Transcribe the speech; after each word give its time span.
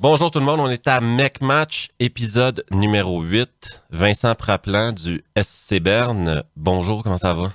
Bonjour 0.00 0.30
tout 0.30 0.38
le 0.38 0.44
monde, 0.44 0.60
on 0.60 0.70
est 0.70 0.86
à 0.86 1.00
Mec 1.00 1.40
Match, 1.40 1.88
épisode 1.98 2.64
numéro 2.70 3.20
8. 3.20 3.82
Vincent 3.90 4.32
Praplan 4.36 4.92
du 4.92 5.24
SC 5.36 5.80
Berne. 5.80 6.44
Bonjour, 6.54 7.02
comment 7.02 7.16
ça 7.16 7.34
va? 7.34 7.52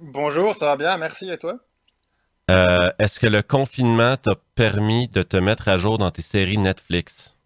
Bonjour, 0.00 0.56
ça 0.56 0.66
va 0.66 0.76
bien, 0.76 0.96
merci, 0.96 1.30
et 1.30 1.38
toi? 1.38 1.60
Euh, 2.50 2.90
Est-ce 2.98 3.20
que 3.20 3.28
le 3.28 3.42
confinement 3.42 4.16
t'a 4.16 4.34
permis 4.56 5.06
de 5.06 5.22
te 5.22 5.36
mettre 5.36 5.68
à 5.68 5.78
jour 5.78 5.98
dans 5.98 6.10
tes 6.10 6.20
séries 6.20 6.58
Netflix? 6.58 7.36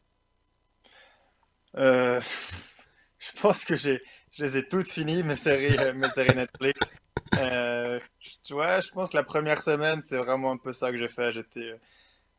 Euh, 1.76 2.22
je 3.18 3.39
pense 3.43 3.67
que 3.67 3.76
j'ai, 3.76 4.00
je 4.32 4.44
les 4.44 4.57
ai 4.57 4.67
toutes 4.67 4.89
finies, 4.89 5.22
mes 5.25 5.36
séries, 5.36 5.76
euh, 5.79 5.93
mes 5.93 6.08
séries 6.08 6.35
Netflix. 6.35 6.80
Euh, 7.39 8.00
tu 8.43 8.54
vois, 8.54 8.80
je 8.80 8.90
pense 8.90 9.08
que 9.08 9.17
la 9.17 9.22
première 9.22 9.62
semaine, 9.62 10.03
c'est 10.03 10.17
vraiment 10.17 10.50
un 10.50 10.57
peu 10.57 10.72
ça 10.72 10.90
que 10.90 10.98
j'ai 10.98 11.08
fait. 11.08 11.32
J'étais, 11.32 11.79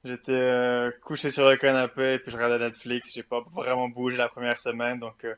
j'étais 0.04 0.32
euh, 0.32 0.92
couché 1.02 1.32
sur 1.32 1.48
le 1.48 1.56
canapé, 1.56 2.20
puis 2.20 2.32
je 2.32 2.38
regardais 2.38 2.60
Netflix. 2.60 3.14
J'ai 3.14 3.24
pas 3.24 3.44
vraiment 3.54 3.90
bougé 3.90 4.18
la 4.18 4.30
première 4.30 4.60
semaine, 4.60 5.00
donc 5.00 5.24
euh, 5.24 5.36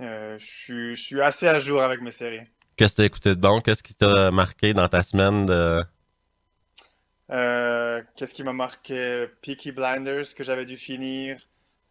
euh, 0.00 0.38
je 0.38 0.94
suis, 0.94 1.20
assez 1.20 1.48
à 1.48 1.58
jour 1.58 1.82
avec 1.82 2.00
mes 2.00 2.10
séries. 2.10 2.46
Qu'est-ce 2.76 2.94
que 2.94 2.96
t'as 2.98 3.06
écouté 3.06 3.30
de 3.30 3.40
bon? 3.40 3.60
Qu'est-ce 3.60 3.82
qui 3.82 3.94
t'a 3.94 4.30
marqué 4.30 4.74
dans 4.74 4.88
ta 4.88 5.02
semaine 5.02 5.46
de... 5.46 5.82
Euh, 7.30 8.02
qu'est-ce 8.14 8.34
qui 8.34 8.44
m'a 8.44 8.52
marqué? 8.52 9.26
Peaky 9.40 9.72
Blinders, 9.72 10.34
que 10.34 10.44
j'avais 10.44 10.64
dû 10.64 10.76
finir. 10.76 11.38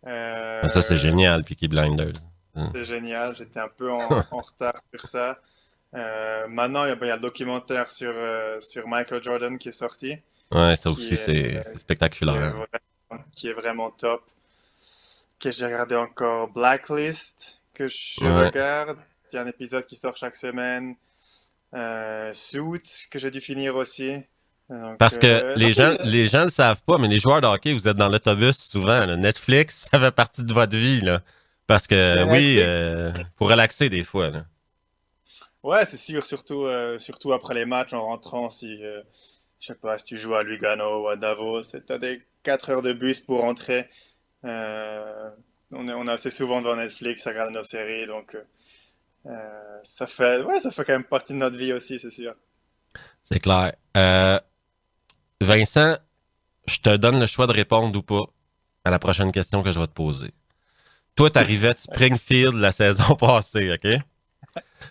Ah, 0.06 0.70
Ça, 0.70 0.82
c'est 0.82 0.98
génial, 0.98 1.44
Peaky 1.44 1.68
Blinders. 1.68 2.14
Hein. 2.54 2.70
C'est 2.74 2.84
génial, 2.84 3.36
j'étais 3.36 3.60
un 3.60 3.68
peu 3.68 3.92
en, 3.92 3.98
en 4.32 4.40
retard 4.40 4.80
sur 4.96 5.08
ça. 5.08 5.40
Maintenant, 6.48 6.86
il 6.86 6.90
y, 6.90 6.92
a, 6.92 6.98
il 7.02 7.08
y 7.08 7.12
a 7.12 7.16
le 7.16 7.22
documentaire 7.22 7.90
sur, 7.90 8.14
sur 8.62 8.88
Michael 8.88 9.24
Jordan 9.24 9.58
qui 9.58 9.70
est 9.70 9.74
sorti, 9.74 10.18
Ouais, 10.52 10.76
ça 10.76 10.90
aussi, 10.92 11.16
c'est 11.18 11.30
euh, 11.58 11.62
c'est 11.64 11.70
qui 11.72 11.76
est 11.76 11.78
spectaculaire. 11.78 12.56
qui 13.34 13.48
est 13.50 13.54
vraiment 13.54 13.92
top. 13.92 14.24
Que 15.40 15.52
j'ai 15.52 15.66
regardé 15.66 15.96
encore 15.96 16.50
Blacklist, 16.50 17.62
que 17.74 17.88
je 17.88 18.24
Ouais. 18.24 18.48
regarde. 18.48 18.98
C'est 19.24 19.38
un 19.38 19.48
épisode 19.48 19.86
qui 19.86 19.96
sort 19.96 20.16
chaque 20.16 20.36
semaine. 20.36 20.96
Euh, 21.74 22.34
Suits, 22.34 23.08
que 23.12 23.20
j'ai 23.20 23.32
dû 23.32 23.42
finir 23.42 23.76
aussi. 23.76 24.14
Donc, 24.70 24.98
Parce 24.98 25.18
que 25.18 25.28
euh, 25.28 25.56
les 25.56 25.74
gens, 25.74 25.94
il- 26.04 26.10
les 26.12 26.28
gens 26.28 26.44
le 26.44 26.50
savent 26.50 26.82
pas, 26.84 26.98
mais 26.98 27.08
les 27.08 27.20
joueurs 27.20 27.42
de 27.42 27.48
hockey, 27.48 27.74
vous 27.74 27.88
êtes 27.88 27.98
dans 27.98 28.08
l'autobus 28.10 28.58
souvent. 28.58 29.06
là. 29.06 29.16
Netflix, 29.18 29.90
ça 29.92 30.00
fait 30.00 30.12
partie 30.12 30.44
de 30.44 30.54
votre 30.54 30.76
vie, 30.78 31.02
là. 31.02 31.20
Parce 31.68 31.86
que 31.88 32.24
oui, 32.32 32.58
euh, 32.60 33.12
faut 33.38 33.46
relaxer 33.46 33.90
des 33.90 34.04
fois, 34.04 34.30
là. 34.30 34.46
Ouais, 35.64 35.84
c'est 35.86 35.98
sûr, 35.98 36.24
surtout, 36.24 36.66
euh, 36.66 36.98
surtout 37.00 37.34
après 37.34 37.56
les 37.56 37.66
matchs 37.66 37.94
en 37.94 38.02
rentrant, 38.02 38.50
si, 38.52 38.84
euh, 38.84 39.02
je 39.60 39.68
sais 39.68 39.76
pas, 39.76 39.98
si 39.98 40.06
tu 40.06 40.18
joues 40.18 40.36
à 40.36 40.44
Lugano 40.44 41.04
ou 41.04 41.08
à 41.08 41.16
Davos, 41.16 41.64
et 41.74 41.82
t'as 41.82 41.98
des 41.98 42.22
4 42.44 42.70
heures 42.70 42.82
de 42.82 42.94
bus 42.94 43.20
pour 43.20 43.42
rentrer. 43.42 43.90
Euh, 44.44 45.30
on 45.72 45.88
est, 45.88 45.94
on 45.94 46.08
est 46.08 46.12
assez 46.12 46.30
souvent 46.30 46.62
devant 46.62 46.76
Netflix 46.76 47.26
à 47.26 47.32
regarder 47.32 47.54
nos 47.54 47.64
séries, 47.64 48.06
donc 48.06 48.36
euh, 48.36 48.44
euh, 49.28 49.80
ça 49.84 50.08
fait, 50.08 50.42
ouais, 50.42 50.60
ça 50.60 50.72
fait 50.72 50.86
quand 50.86 50.94
même 50.94 51.04
partie 51.04 51.34
de 51.34 51.40
notre 51.40 51.58
vie 51.58 51.74
aussi, 51.74 52.00
c'est 52.00 52.12
sûr. 52.12 52.34
C'est 53.24 53.40
clair. 53.40 53.74
Euh, 53.98 54.40
Vincent, 55.42 55.98
je 56.68 56.78
te 56.80 56.96
donne 56.96 57.20
le 57.20 57.26
choix 57.26 57.48
de 57.48 57.52
répondre 57.54 57.98
ou 57.98 58.04
pas 58.04 58.26
à 58.84 58.92
la 58.92 59.00
prochaine 59.00 59.32
question 59.32 59.64
que 59.64 59.72
je 59.72 59.80
vais 59.80 59.88
te 59.88 59.94
poser. 59.94 60.32
Toi, 61.16 61.30
t'arrivais 61.30 61.74
de 61.74 61.78
Springfield 61.80 62.56
la 62.56 62.72
saison 62.72 63.16
passée, 63.20 63.74
OK? 63.74 64.00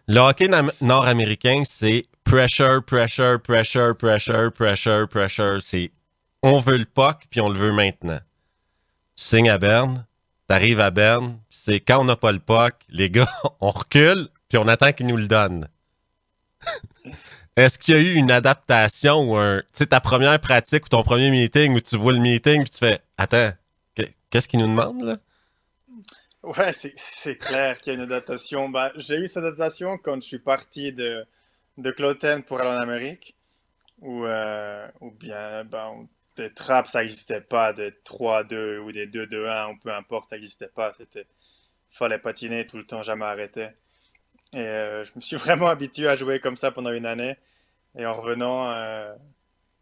Le 0.09 0.19
hockey 0.19 0.49
nord-américain, 0.81 1.63
c'est 1.65 2.03
pressure, 2.35 2.83
pressure, 2.83 3.41
pressure, 3.41 3.97
pressure, 3.97 4.53
pressure, 4.53 5.09
pressure. 5.09 5.63
C'est 5.63 5.93
on 6.43 6.59
veut 6.59 6.79
le 6.79 6.85
puck, 6.85 7.27
puis 7.31 7.41
on 7.41 7.49
le 7.49 7.59
veut 7.59 7.73
maintenant. 7.73 8.19
Tu 9.17 9.25
signes 9.25 9.51
à 9.51 9.59
Berne, 9.59 10.05
t'arrives 10.49 10.81
à 10.81 10.91
Berne, 10.91 11.39
c'est 11.49 11.79
quand 11.79 12.01
on 12.01 12.05
n'a 12.05 12.17
pas 12.17 12.33
le 12.33 12.41
puck, 12.41 12.75
les 12.89 13.09
gars, 13.09 13.31
on 13.61 13.71
recule, 13.71 14.29
puis 14.49 14.59
on 14.59 14.67
attend 14.67 14.93
qu'ils 14.93 15.07
nous 15.07 15.17
le 15.17 15.29
donnent. 15.29 15.69
Est-ce 17.57 17.79
qu'il 17.79 17.95
y 17.95 17.99
a 17.99 18.01
eu 18.01 18.15
une 18.15 18.33
adaptation 18.33 19.31
ou 19.31 19.37
un, 19.37 19.61
tu 19.61 19.67
sais, 19.75 19.87
ta 19.87 20.01
première 20.01 20.41
pratique 20.41 20.87
ou 20.87 20.89
ton 20.89 21.05
premier 21.05 21.31
meeting 21.31 21.77
où 21.77 21.81
tu 21.81 21.97
vois 21.97 22.13
le 22.13 22.19
meeting 22.19 22.63
puis 22.63 22.71
tu 22.71 22.79
fais, 22.79 22.99
attends, 23.17 23.53
que- 23.95 24.03
qu'est-ce 24.29 24.49
qu'il 24.49 24.59
nous 24.59 24.67
demande 24.67 25.03
là? 25.03 25.17
Ouais, 26.43 26.73
c'est, 26.73 27.37
clair 27.37 27.81
qu'il 27.81 27.93
y 27.93 27.97
a 27.97 27.99
une 27.99 28.05
adaptation. 28.05 28.69
Bah, 28.69 28.93
j'ai 28.97 29.17
eu 29.17 29.29
cette 29.29 29.39
adaptation 29.39 29.97
quand 29.97 30.17
je 30.17 30.27
suis 30.27 30.39
parti 30.41 30.93
de, 30.93 31.25
de 31.79 31.91
Cloten 31.91 32.43
pour 32.43 32.61
aller 32.61 32.71
en 32.71 32.81
Amérique, 32.81 33.37
où, 34.01 34.25
euh, 34.27 34.89
ou 35.01 35.11
bien 35.13 35.69
on- 35.73 36.09
des 36.37 36.53
trappes, 36.53 36.89
ça 36.89 37.01
n'existait 37.03 37.41
pas, 37.43 37.73
des 37.73 37.93
3-2 38.05 38.79
ou 38.81 38.93
des 38.93 39.07
2-2-1, 39.07 39.71
ou 39.71 39.79
peu 39.79 39.93
importe, 39.93 40.31
ça 40.31 40.37
n'existait 40.37 40.69
pas. 40.69 40.93
C'était, 40.95 41.27
fallait 41.91 42.19
patiner 42.19 42.67
tout 42.67 42.77
le 42.79 42.87
temps, 42.87 43.03
jamais 43.03 43.25
arrêter. 43.27 43.69
Et 44.55 44.59
euh, 44.59 45.05
je 45.05 45.13
me 45.17 45.21
suis 45.21 45.37
vraiment 45.37 45.69
habitué 45.69 46.09
à 46.09 46.17
jouer 46.17 46.41
comme 46.41 46.57
ça 46.57 46.71
pendant 46.73 46.93
une 46.93 47.07
année. 47.07 47.37
Et 47.99 48.07
en 48.07 48.15
revenant, 48.15 48.73
euh, 48.73 49.15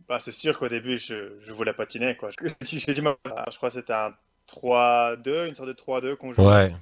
bah, 0.08 0.18
c'est 0.20 0.32
sûr 0.32 0.58
qu'au 0.58 0.68
début, 0.68 0.98
je, 0.98 1.40
je 1.40 1.52
voulais 1.52 1.74
patiner, 1.74 2.16
quoi. 2.16 2.30
J'ai 2.62 2.78
j'ai 2.78 2.94
du 2.94 3.02
mal. 3.02 3.16
Je 3.50 3.56
crois 3.56 3.70
que 3.70 3.74
c'était 3.76 3.92
un 3.94 4.14
3-2, 4.46 5.48
une 5.48 5.54
sorte 5.54 5.68
de 5.68 5.74
3-2 5.74 6.16
qu'on 6.16 6.32
jouait. 6.32 6.44
Ouais. 6.46 6.74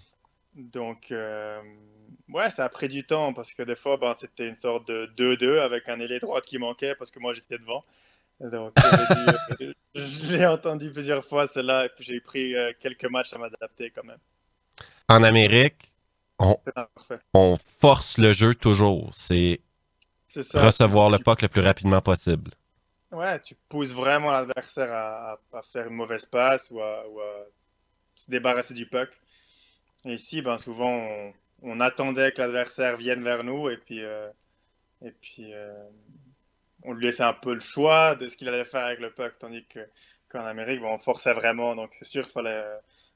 Donc, 0.55 1.13
euh, 1.13 1.61
ouais, 2.33 2.51
ça 2.51 2.65
a 2.65 2.69
pris 2.69 2.89
du 2.89 3.05
temps 3.05 3.33
parce 3.33 3.53
que 3.53 3.63
des 3.63 3.77
fois, 3.77 3.97
ben, 3.97 4.15
c'était 4.19 4.49
une 4.49 4.57
sorte 4.57 4.87
de 4.89 5.07
2-2 5.17 5.61
avec 5.61 5.89
un 5.89 6.01
ailier 6.01 6.19
droite 6.21 6.45
qui 6.45 6.59
manquait 6.59 6.95
parce 6.95 7.11
que 7.11 7.19
moi 7.19 7.35
j'étais 7.35 7.59
devant. 7.59 7.85
Donc, 8.41 8.73
j'avais 8.77 9.57
dû- 9.67 9.75
je 9.95 10.33
l'ai 10.37 10.47
entendu 10.47 10.91
plusieurs 10.91 11.25
fois, 11.25 11.47
celle-là, 11.47 11.87
et 11.87 11.89
puis 11.91 12.05
j'ai 12.05 12.21
pris 12.21 12.55
euh, 12.57 12.73
quelques 12.81 13.05
matchs 13.05 13.35
à 13.35 13.39
m'adapter 13.39 13.91
quand 13.91 14.05
même. 14.05 14.19
En 15.09 15.23
Amérique, 15.23 15.93
on, 17.35 17.57
force 17.79 18.17
le 18.17 18.33
jeu 18.33 18.55
toujours. 18.55 19.11
C'est 19.15 19.61
recevoir 20.55 21.11
le 21.11 21.19
puck 21.19 21.43
le 21.43 21.49
plus 21.49 21.61
rapidement 21.61 22.01
possible. 22.01 22.53
Ouais, 23.13 23.41
tu 23.41 23.57
pousses 23.69 23.91
vraiment 23.93 24.31
l'adversaire 24.31 24.93
à, 24.93 25.33
à- 25.33 25.59
à 25.59 25.63
faire 25.63 25.89
une 25.89 25.95
mauvaise 25.97 26.25
passe 26.25 26.71
ou 26.71 26.81
à, 26.81 27.07
ou 27.09 27.21
à 27.21 27.45
se 28.15 28.31
débarrasser 28.31 28.73
du 28.73 28.87
puck. 28.87 29.11
Et 30.05 30.15
ici, 30.15 30.41
ben, 30.41 30.57
souvent, 30.57 30.95
on, 30.97 31.33
on 31.63 31.81
attendait 31.81 32.33
que 32.33 32.41
l'adversaire 32.41 32.97
vienne 32.97 33.23
vers 33.23 33.45
nous 33.45 33.69
et 33.69 33.77
puis, 33.77 34.03
euh, 34.03 34.29
et 35.05 35.11
puis 35.11 35.53
euh, 35.53 35.73
on 36.83 36.93
lui 36.93 37.07
laissait 37.07 37.23
un 37.23 37.33
peu 37.33 37.55
le 37.55 37.61
choix 37.61 38.15
de 38.15 38.29
ce 38.29 38.37
qu'il 38.37 38.49
allait 38.49 38.65
faire 38.65 38.85
avec 38.85 39.01
le 39.01 39.11
puck. 39.11 39.35
Tandis 39.39 39.65
que 39.67 39.81
qu'en 40.29 40.45
Amérique, 40.47 40.81
on 40.85 40.99
forçait 40.99 41.33
vraiment. 41.33 41.75
Donc, 41.75 41.95
c'est 41.99 42.05
sûr 42.05 42.23
qu'il 42.25 42.33
fallait 42.33 42.63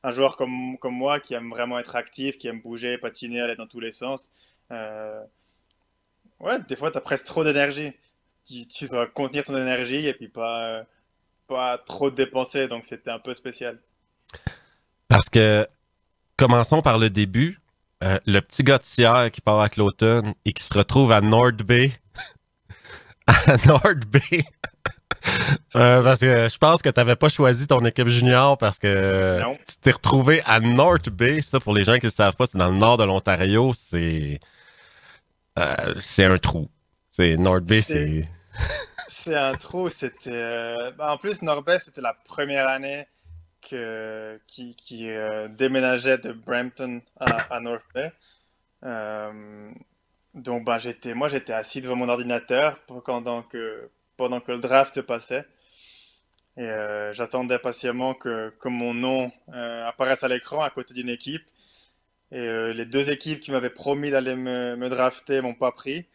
un 0.02 0.10
joueur 0.10 0.36
comme, 0.36 0.76
comme 0.78 0.94
moi 0.94 1.20
qui 1.20 1.34
aime 1.34 1.48
vraiment 1.48 1.78
être 1.78 1.94
actif, 1.94 2.36
qui 2.38 2.48
aime 2.48 2.60
bouger, 2.60 2.98
patiner, 2.98 3.40
aller 3.40 3.54
dans 3.54 3.68
tous 3.68 3.78
les 3.78 3.92
sens. 3.92 4.32
Euh, 4.72 5.22
ouais, 6.40 6.58
des 6.60 6.74
fois, 6.74 6.90
tu 6.90 6.98
as 6.98 7.00
presque 7.00 7.26
trop 7.26 7.44
d'énergie 7.44 7.92
tu, 8.44 8.66
tu 8.66 8.86
dois 8.88 9.06
contenir 9.06 9.44
ton 9.44 9.56
énergie 9.56 10.06
et 10.06 10.14
puis 10.14 10.28
pas, 10.28 10.84
pas 11.46 11.78
trop 11.78 12.10
dépenser, 12.10 12.68
donc 12.68 12.86
c'était 12.86 13.10
un 13.10 13.18
peu 13.18 13.34
spécial. 13.34 13.78
Parce 15.08 15.28
que, 15.28 15.66
commençons 16.36 16.82
par 16.82 16.98
le 16.98 17.10
début. 17.10 17.58
Euh, 18.04 18.18
le 18.26 18.40
petit 18.40 18.62
gars 18.62 18.78
de 18.78 18.84
Sierre 18.84 19.30
qui 19.30 19.40
part 19.40 19.60
à 19.60 19.68
Cloton 19.68 20.34
et 20.44 20.52
qui 20.52 20.62
se 20.62 20.74
retrouve 20.74 21.10
à 21.12 21.20
North 21.20 21.62
Bay. 21.62 21.90
à 23.26 23.56
North 23.66 24.06
Bay. 24.08 24.44
Euh, 25.76 26.02
parce 26.02 26.20
que 26.20 26.48
je 26.50 26.58
pense 26.58 26.82
que 26.82 26.90
tu 26.90 27.00
n'avais 27.00 27.16
pas 27.16 27.30
choisi 27.30 27.66
ton 27.66 27.78
équipe 27.80 28.08
junior 28.08 28.58
parce 28.58 28.78
que 28.78 29.40
Non. 29.40 29.56
tu 29.66 29.76
t'es 29.80 29.92
retrouvé 29.92 30.42
à 30.44 30.60
North 30.60 31.08
Bay. 31.08 31.40
Ça, 31.40 31.60
pour 31.60 31.72
les 31.72 31.82
gens 31.82 31.96
qui 31.98 32.06
ne 32.06 32.10
savent 32.10 32.34
pas, 32.36 32.44
c'est 32.46 32.58
dans 32.58 32.70
le 32.70 32.76
nord 32.76 32.98
de 32.98 33.04
l'Ontario. 33.04 33.72
C'est 33.74 34.38
euh, 35.58 35.94
c'est 36.00 36.24
un 36.26 36.36
trou. 36.36 36.68
C'est 37.12 37.38
North 37.38 37.64
Bay, 37.64 37.80
C'est- 37.80 38.28
c'est. 39.08 39.34
Un 39.34 39.54
trou, 39.54 39.88
c'était... 39.88 40.90
en 40.98 41.16
plus, 41.16 41.40
Norbert, 41.40 41.80
c'était 41.80 42.02
la 42.02 42.12
première 42.26 42.68
année 42.68 43.06
que, 43.68 44.40
qui, 44.46 45.08
euh, 45.08 45.48
déménageait 45.48 46.18
de 46.18 46.32
Brampton 46.32 47.00
à, 47.18 47.60
North 47.60 47.82
Bay. 47.94 48.12
Euh, 48.84 49.70
donc, 50.34 50.64
bah, 50.64 50.78
j'étais, 50.78 51.14
moi, 51.14 51.28
j'étais 51.28 51.52
assis 51.52 51.80
devant 51.80 51.96
mon 51.96 52.08
ordinateur 52.08 52.78
pendant 52.80 53.42
que, 53.42 53.90
pendant 54.16 54.40
que 54.40 54.52
le 54.52 54.58
draft 54.58 55.00
passait. 55.02 55.44
Et 56.56 56.62
euh, 56.62 57.12
j'attendais 57.12 57.58
patiemment 57.58 58.14
que, 58.14 58.50
que 58.60 58.68
mon 58.68 58.94
nom 58.94 59.32
euh, 59.52 59.86
apparaisse 59.86 60.22
à 60.22 60.28
l'écran 60.28 60.60
à 60.62 60.70
côté 60.70 60.94
d'une 60.94 61.08
équipe. 61.08 61.44
Et 62.30 62.38
euh, 62.38 62.72
les 62.72 62.84
deux 62.84 63.10
équipes 63.10 63.40
qui 63.40 63.50
m'avaient 63.50 63.70
promis 63.70 64.10
d'aller 64.10 64.36
me, 64.36 64.76
me 64.76 64.88
drafter 64.88 65.40
m'ont 65.40 65.54
pas 65.54 65.72
pris. 65.72 66.06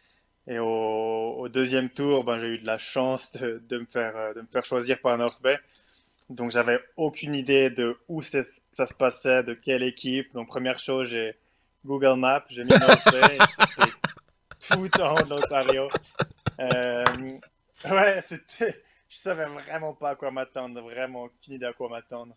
Et 0.46 0.58
au, 0.58 0.66
au 0.66 1.48
deuxième 1.48 1.90
tour, 1.90 2.24
ben, 2.24 2.38
j'ai 2.38 2.48
eu 2.48 2.58
de 2.58 2.66
la 2.66 2.78
chance 2.78 3.32
de, 3.32 3.62
de 3.68 3.78
me 3.78 3.86
faire, 3.86 4.16
euh, 4.16 4.34
de 4.34 4.40
me 4.40 4.46
faire 4.46 4.64
choisir 4.64 5.00
par 5.00 5.16
North 5.18 5.40
Bay. 5.42 5.58
Donc 6.30 6.52
j'avais 6.52 6.78
aucune 6.96 7.34
idée 7.34 7.70
de 7.70 7.98
où 8.08 8.22
ça 8.22 8.44
se 8.44 8.94
passait, 8.94 9.42
de 9.42 9.52
quelle 9.52 9.82
équipe. 9.82 10.32
Donc 10.32 10.46
première 10.46 10.78
chose, 10.78 11.08
j'ai 11.08 11.36
Google 11.84 12.18
Maps, 12.18 12.44
j'ai 12.50 12.62
mis 12.62 12.70
tout 14.60 15.00
en 15.00 15.14
haut 15.14 15.22
de 15.22 15.28
l'Ontario. 15.28 15.88
Euh, 16.60 17.04
ouais, 17.90 18.20
c'était, 18.20 18.80
je 19.08 19.16
savais 19.16 19.46
vraiment 19.46 19.92
pas 19.92 20.10
à 20.10 20.14
quoi 20.14 20.30
m'attendre, 20.30 20.80
vraiment 20.80 21.24
aucune 21.24 21.54
idée 21.54 21.66
à 21.66 21.72
quoi 21.72 21.88
m'attendre. 21.88 22.36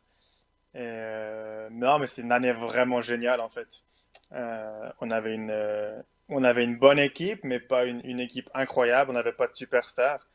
Et, 0.74 1.68
non, 1.70 2.00
mais 2.00 2.08
c'était 2.08 2.24
une 2.24 2.32
année 2.32 2.52
vraiment 2.52 3.00
géniale 3.00 3.42
en 3.42 3.50
fait. 3.50 3.84
on 4.32 5.12
avait 5.12 5.36
une 5.36 6.04
on 6.30 6.44
avait 6.44 6.64
une 6.64 6.78
bonne 6.78 6.98
équipe, 7.00 7.42
mais 7.44 7.60
pas 7.60 7.86
une, 7.86 8.02
une 8.06 8.20
équipe 8.20 8.50
incroyable. 8.56 9.12
On 9.12 9.14
n'avait 9.14 9.34
pas 9.34 9.46
de 9.46 9.56
superstars. 9.56 10.26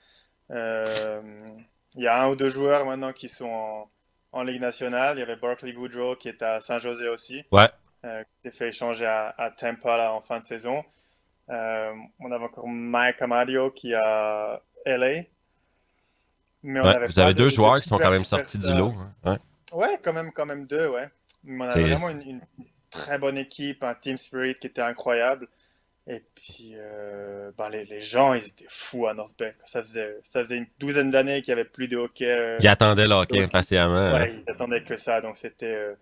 Il 1.99 2.05
y 2.05 2.06
a 2.06 2.23
un 2.23 2.29
ou 2.29 2.37
deux 2.37 2.49
joueurs 2.49 2.87
maintenant 2.87 3.12
qui 3.12 3.29
sont 3.29 3.50
en, 3.50 3.91
en 4.31 4.43
Ligue 4.45 4.61
nationale. 4.61 5.17
Il 5.17 5.21
y 5.21 5.23
avait 5.23 5.35
Berkeley 5.35 5.73
Goodrow 5.73 6.15
qui 6.15 6.29
est 6.29 6.43
à 6.43 6.61
Saint-José 6.61 7.09
aussi. 7.09 7.45
Ouais. 7.50 7.69
Euh, 8.05 8.23
qui 8.23 8.43
s'est 8.45 8.56
fait 8.56 8.69
échanger 8.69 9.05
à, 9.05 9.35
à 9.37 9.50
Tampa 9.50 9.97
là, 9.97 10.15
en 10.15 10.21
fin 10.21 10.39
de 10.39 10.45
saison. 10.45 10.85
Euh, 11.50 11.93
on 12.21 12.31
avait 12.31 12.45
encore 12.45 12.69
Mike 12.69 13.21
Amadio 13.21 13.73
qui 13.73 13.91
est 13.91 13.97
à 13.97 14.62
LA. 14.87 15.23
Mais 16.62 16.81
on 16.81 16.85
ouais, 16.85 17.06
vous 17.09 17.19
avez 17.19 17.35
deux 17.35 17.49
joueurs 17.49 17.81
qui 17.81 17.89
sont 17.89 17.99
quand 17.99 18.12
même 18.12 18.25
sortis 18.25 18.61
du 18.61 18.73
lot. 18.73 18.94
Hein. 19.25 19.39
Ouais. 19.73 19.79
ouais, 19.79 20.01
quand 20.01 20.12
même, 20.12 20.31
quand 20.31 20.47
même 20.47 20.67
deux, 20.67 20.87
ouais. 20.87 21.09
Mais 21.43 21.65
on 21.65 21.69
avait 21.69 21.83
vraiment 21.83 22.11
une, 22.11 22.23
une, 22.23 22.41
très 22.91 23.19
bonne 23.19 23.39
équipe, 23.39 23.83
un 23.83 23.94
team 23.94 24.17
spirit 24.17 24.55
qui 24.55 24.69
était 24.69 24.83
incroyable. 24.83 25.49
Et 26.10 26.22
puis, 26.34 26.72
euh, 26.75 27.50
ben 27.58 27.69
les, 27.69 27.84
les, 27.84 28.00
gens, 28.00 28.32
ils 28.32 28.46
étaient 28.46 28.64
fous 28.66 29.06
à 29.06 29.12
North 29.12 29.38
Bay. 29.38 29.55
Ça 29.66 29.82
faisait, 29.82 30.16
ça 30.22 30.40
faisait 30.40 30.56
une 30.56 30.66
douzaine 30.78 31.10
d'années 31.10 31.43
qu'il 31.43 31.55
n'y 31.55 31.60
avait 31.60 31.69
plus 31.69 31.87
de 31.87 31.99
hockey. 31.99 32.31
Euh, 32.31 32.56
ils 32.60 32.69
attendaient 32.69 33.06
le 33.06 33.12
hockey 33.12 33.43
impatiemment. 33.43 34.12
Ouais, 34.14 34.34
ils 34.34 34.50
attendaient 34.50 34.82
que 34.82 34.96
ça. 34.96 35.20
Donc, 35.20 35.37
c'était, 35.37 35.66
euh, 35.66 35.94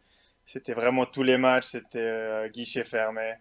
c'était 0.44 0.74
vraiment 0.74 1.06
tous 1.06 1.24
les 1.24 1.36
matchs, 1.38 1.66
c'était 1.70 2.48
guichet 2.50 2.84
fermé. 2.84 3.34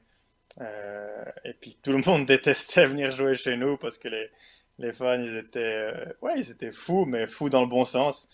et 0.59 1.53
puis, 1.61 1.77
tout 1.83 1.91
le 1.91 2.01
monde 2.03 2.25
détestait 2.25 2.87
venir 2.87 3.11
jouer 3.11 3.35
chez 3.35 3.57
nous 3.57 3.77
parce 3.77 3.99
que 3.99 4.07
les, 4.07 4.31
les 4.79 4.91
fans, 4.91 5.21
ils 5.21 5.37
étaient, 5.37 5.91
ouais, 6.23 6.33
ils 6.37 6.49
étaient 6.49 6.71
fous, 6.71 7.05
mais 7.05 7.27
fous 7.27 7.49
dans 7.49 7.61
le 7.61 7.67
bon 7.67 7.83
sens. 7.83 8.27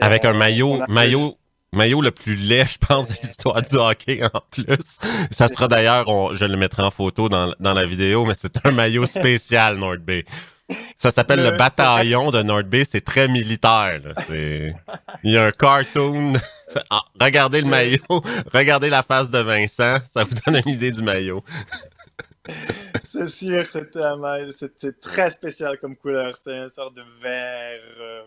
Avec 0.00 0.24
un 0.24 0.32
maillot, 0.32 0.84
maillot 0.88 1.38
maillot 1.72 2.00
le 2.00 2.10
plus 2.10 2.36
laid, 2.36 2.64
je 2.64 2.78
pense, 2.78 3.08
de 3.08 3.14
l'histoire 3.22 3.62
du 3.62 3.76
hockey 3.76 4.22
en 4.24 4.40
plus. 4.50 4.98
Ça 5.30 5.48
sera 5.48 5.68
d'ailleurs, 5.68 6.34
je 6.34 6.44
le 6.44 6.56
mettrai 6.56 6.82
en 6.82 6.90
photo 6.90 7.28
dans, 7.28 7.52
dans 7.60 7.74
la 7.74 7.86
vidéo, 7.86 8.24
mais 8.24 8.34
c'est 8.34 8.64
un 8.64 8.72
maillot 8.72 9.06
spécial 9.06 9.76
Nord 9.76 9.98
Bay. 9.98 10.24
Ça 10.96 11.10
s'appelle 11.10 11.42
le, 11.42 11.56
bataillon 11.56 12.30
de 12.30 12.42
Nord 12.42 12.64
Bay, 12.64 12.84
c'est 12.84 13.00
très 13.00 13.28
militaire. 13.28 14.00
Il 14.30 15.30
y 15.30 15.36
a 15.36 15.44
un 15.44 15.52
cartoon. 15.52 16.32
Ah, 16.90 17.02
regardez 17.20 17.60
le 17.60 17.68
maillot, 17.68 18.00
regardez 18.52 18.90
la 18.90 19.04
face 19.04 19.30
de 19.30 19.38
Vincent, 19.38 19.98
ça 20.12 20.24
vous 20.24 20.34
donne 20.44 20.60
une 20.66 20.72
idée 20.72 20.90
du 20.90 21.00
maillot. 21.00 21.44
c'est 23.04 23.28
sûr, 23.28 23.64
c'était 23.70 24.92
très 25.00 25.30
spécial 25.30 25.78
comme 25.78 25.96
couleur. 25.96 26.36
C'est 26.36 26.56
une 26.56 26.68
sorte 26.68 26.96
de 26.96 27.04
vert. 27.22 27.80
Euh, 28.00 28.22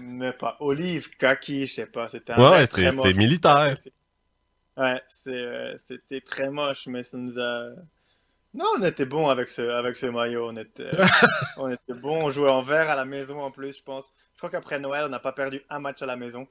mais 0.00 0.32
pas 0.32 0.56
olive, 0.60 1.10
kaki, 1.16 1.66
je 1.66 1.74
sais 1.74 1.86
pas. 1.86 2.08
C'était 2.08 2.34
ouais, 2.34 2.66
c'est 2.66 3.14
militaire. 3.14 3.76
Ouais, 4.76 5.02
euh, 5.28 5.74
c'était 5.76 6.20
très 6.20 6.50
moche, 6.50 6.86
mais 6.86 7.02
ça 7.02 7.16
nous 7.16 7.38
a. 7.38 7.70
Non, 8.52 8.64
on 8.78 8.82
était 8.82 9.04
bon 9.04 9.28
avec 9.28 9.50
ce, 9.50 9.62
avec 9.62 9.96
ce 9.96 10.06
maillot. 10.06 10.48
On 10.48 10.56
était, 10.56 10.90
on 11.56 11.70
était 11.70 11.94
bon. 11.94 12.24
On 12.24 12.30
jouait 12.30 12.50
en 12.50 12.62
vert 12.62 12.90
à 12.90 12.96
la 12.96 13.04
maison 13.04 13.40
en 13.40 13.50
plus, 13.50 13.78
je 13.78 13.82
pense. 13.82 14.12
Je 14.34 14.38
crois 14.38 14.50
qu'après 14.50 14.78
Noël, 14.78 15.04
on 15.04 15.08
n'a 15.08 15.20
pas 15.20 15.32
perdu 15.32 15.62
un 15.70 15.80
match 15.80 16.02
à 16.02 16.06
la 16.06 16.16
maison. 16.16 16.48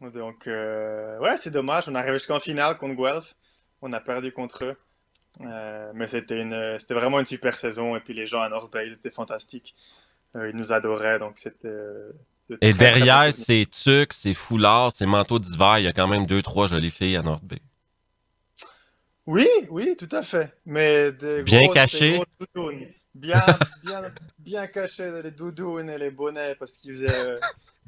Donc, 0.00 0.46
euh, 0.46 1.18
ouais, 1.18 1.36
c'est 1.36 1.50
dommage. 1.50 1.88
On 1.88 1.94
est 1.94 1.98
arrivé 1.98 2.14
jusqu'en 2.14 2.38
finale 2.40 2.78
contre 2.78 2.94
Guelph. 2.94 3.34
On 3.82 3.92
a 3.92 4.00
perdu 4.00 4.32
contre 4.32 4.64
eux. 4.64 4.76
Euh, 5.42 5.92
mais 5.94 6.06
c'était 6.06 6.40
une, 6.40 6.78
c'était 6.78 6.94
vraiment 6.94 7.20
une 7.20 7.26
super 7.26 7.56
saison. 7.56 7.96
Et 7.96 8.00
puis 8.00 8.14
les 8.14 8.26
gens 8.26 8.40
à 8.40 8.48
North 8.48 8.72
Bay, 8.72 8.86
ils 8.86 8.92
étaient 8.94 9.10
fantastiques. 9.10 9.74
ils 10.34 10.56
nous 10.56 10.72
adoraient. 10.72 11.18
Donc, 11.18 11.38
c'était, 11.38 11.68
et 12.60 12.72
derrière 12.72 13.32
ces 13.32 13.66
tucs, 13.66 14.12
ces 14.12 14.34
foulards, 14.34 14.92
ces 14.92 15.06
manteaux 15.06 15.38
d'hiver, 15.38 15.78
il 15.78 15.84
y 15.84 15.88
a 15.88 15.92
quand 15.92 16.08
même 16.08 16.26
deux, 16.26 16.42
trois 16.42 16.66
jolies 16.66 16.90
filles 16.90 17.16
à 17.16 17.22
North 17.22 17.44
Bay. 17.44 17.60
Oui, 19.26 19.46
oui, 19.68 19.94
tout 19.98 20.08
à 20.12 20.22
fait. 20.22 20.52
Mais 20.64 21.12
bien 21.44 21.68
cachées. 21.68 22.20
Bien, 23.14 23.44
bien, 23.84 24.02
bien 24.38 24.66
cachées 24.68 25.10
les 25.22 25.30
doudounes 25.32 25.90
et 25.90 25.98
les 25.98 26.10
bonnets 26.10 26.54
parce 26.54 26.78
qu'il 26.78 26.92
faisait, 26.92 27.38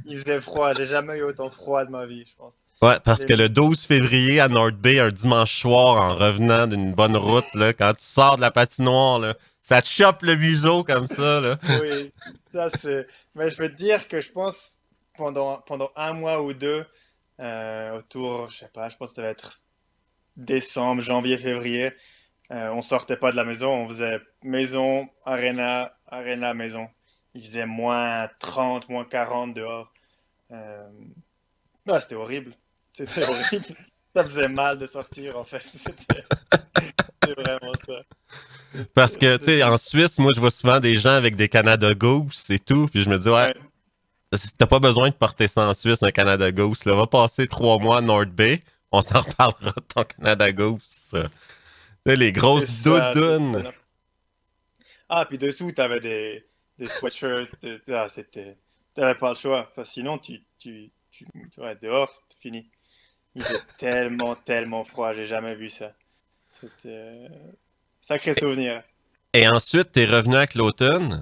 il 0.05 0.19
faisait 0.19 0.41
froid. 0.41 0.75
J'ai 0.75 0.87
jamais 0.87 1.19
eu 1.19 1.23
autant 1.23 1.51
froid 1.51 1.85
de 1.85 1.91
ma 1.91 2.05
vie, 2.05 2.25
je 2.27 2.35
pense. 2.37 2.57
Ouais, 2.83 2.99
parce 3.05 3.25
que 3.25 3.35
le 3.35 3.49
12 3.49 3.81
février 3.85 4.41
à 4.41 4.49
North 4.49 4.75
Bay, 4.75 4.99
un 4.99 5.09
dimanche 5.09 5.61
soir, 5.61 5.97
en 5.97 6.15
revenant 6.15 6.67
d'une 6.67 6.93
bonne 6.95 7.17
route, 7.17 7.45
là, 7.55 7.73
quand 7.73 7.93
tu 7.93 8.05
sors 8.05 8.37
de 8.37 8.41
la 8.41 8.51
patinoire, 8.51 9.19
là, 9.19 9.35
ça 9.71 9.83
te 9.83 9.87
chope 9.87 10.23
le 10.23 10.35
museau 10.35 10.83
comme 10.83 11.07
ça. 11.07 11.41
Là. 11.41 11.57
oui, 11.81 12.13
ça 12.45 12.69
c'est. 12.69 13.07
Mais 13.37 13.51
je 13.51 13.63
veux 13.63 13.69
te 13.69 13.77
dire 13.77 14.09
que 14.09 14.21
je 14.21 14.33
pense 14.33 14.79
pendant, 15.17 15.59
pendant 15.59 15.93
un 15.95 16.13
mois 16.13 16.43
ou 16.43 16.53
deux, 16.53 16.85
euh, 17.39 17.97
autour, 17.97 18.51
je 18.51 18.59
sais 18.59 18.71
pas, 18.75 18.89
je 18.89 18.97
pense 18.97 19.11
que 19.11 19.17
ça 19.17 19.23
va 19.23 19.29
être 19.29 19.53
décembre, 20.37 21.03
janvier, 21.03 21.39
février, 21.39 21.93
euh, 22.51 22.71
on 22.71 22.83
sortait 22.83 23.17
pas 23.17 23.31
de 23.31 23.37
la 23.37 23.45
maison, 23.45 23.71
on 23.85 23.89
faisait 23.89 24.19
maison, 24.43 25.09
arena, 25.25 25.95
arena, 26.09 26.53
maison. 26.53 26.89
Il 27.35 27.43
faisait 27.43 27.67
moins 27.67 28.29
30, 28.41 28.89
moins 28.89 29.05
40 29.05 29.55
dehors. 29.55 29.93
Euh... 30.51 30.91
Ah, 31.89 32.01
c'était 32.01 32.17
horrible. 32.17 32.55
C'était 32.93 33.23
horrible. 33.23 33.67
ça 34.13 34.25
faisait 34.25 34.49
mal 34.49 34.79
de 34.79 34.89
sortir 34.89 35.39
en 35.39 35.45
fait. 35.45 35.63
C'était 37.23 37.41
vraiment 37.41 37.73
ça. 37.87 38.03
Parce 38.95 39.17
que, 39.17 39.37
tu 39.37 39.45
sais, 39.45 39.63
en 39.63 39.77
Suisse, 39.77 40.19
moi, 40.19 40.31
je 40.35 40.41
vois 40.41 40.51
souvent 40.51 40.81
des 40.81 40.97
gens 40.97 41.11
avec 41.15 41.37
des 41.37 41.49
Canada 41.49 41.95
Goose 41.95 42.51
et 42.51 42.59
tout. 42.59 42.89
Puis 42.89 43.03
je 43.03 43.11
me 43.11 43.19
dis, 43.19 43.29
ouais, 43.29 43.53
t'as 44.59 44.67
pas 44.67 44.79
besoin 44.79 45.09
de 45.09 45.15
porter 45.15 45.49
ça 45.49 45.69
en 45.69 45.75
Suisse, 45.75 46.03
un 46.03 46.13
Canada 46.13 46.51
Goose. 46.53 46.85
Là. 46.85 46.95
Va 46.95 47.07
passer 47.07 47.49
trois 47.49 47.79
mois 47.79 47.99
à 47.99 48.01
North 48.01 48.31
Bay. 48.31 48.63
On 48.93 49.03
s'en 49.03 49.21
reparlera 49.23 49.73
de 49.73 49.95
ton 49.95 50.05
Canada 50.05 50.53
Goose. 50.53 51.15
les 52.07 52.33
grosses 52.33 52.83
doudounes. 52.83 53.73
Ah, 55.09 55.27
puis 55.27 55.39
dessous, 55.39 55.73
t'avais 55.73 56.01
des, 56.01 56.45
des 56.79 56.87
sweatshirts. 56.87 57.51
Ah, 57.89 58.09
c'était. 58.09 58.57
T'avais 58.95 59.17
pas 59.17 59.31
le 59.31 59.37
choix. 59.37 59.71
Parce 59.75 59.91
sinon, 59.91 60.19
tu, 60.19 60.41
tu, 60.59 60.91
tu, 61.11 61.27
ouais, 61.59 61.77
dehors, 61.77 62.11
c'était 62.11 62.41
fini. 62.41 62.71
Il 63.35 63.43
était 63.43 63.61
tellement, 63.79 64.37
tellement 64.37 64.85
froid. 64.85 65.13
J'ai 65.13 65.27
jamais 65.27 65.55
vu 65.55 65.69
ça. 65.69 65.93
C'était. 66.61 67.29
Sacré 68.01 68.35
souvenir. 68.35 68.83
Et 69.33 69.49
ensuite, 69.49 69.93
tu 69.93 70.01
es 70.01 70.05
revenu 70.07 70.37
à 70.37 70.47
Cloton. 70.47 71.21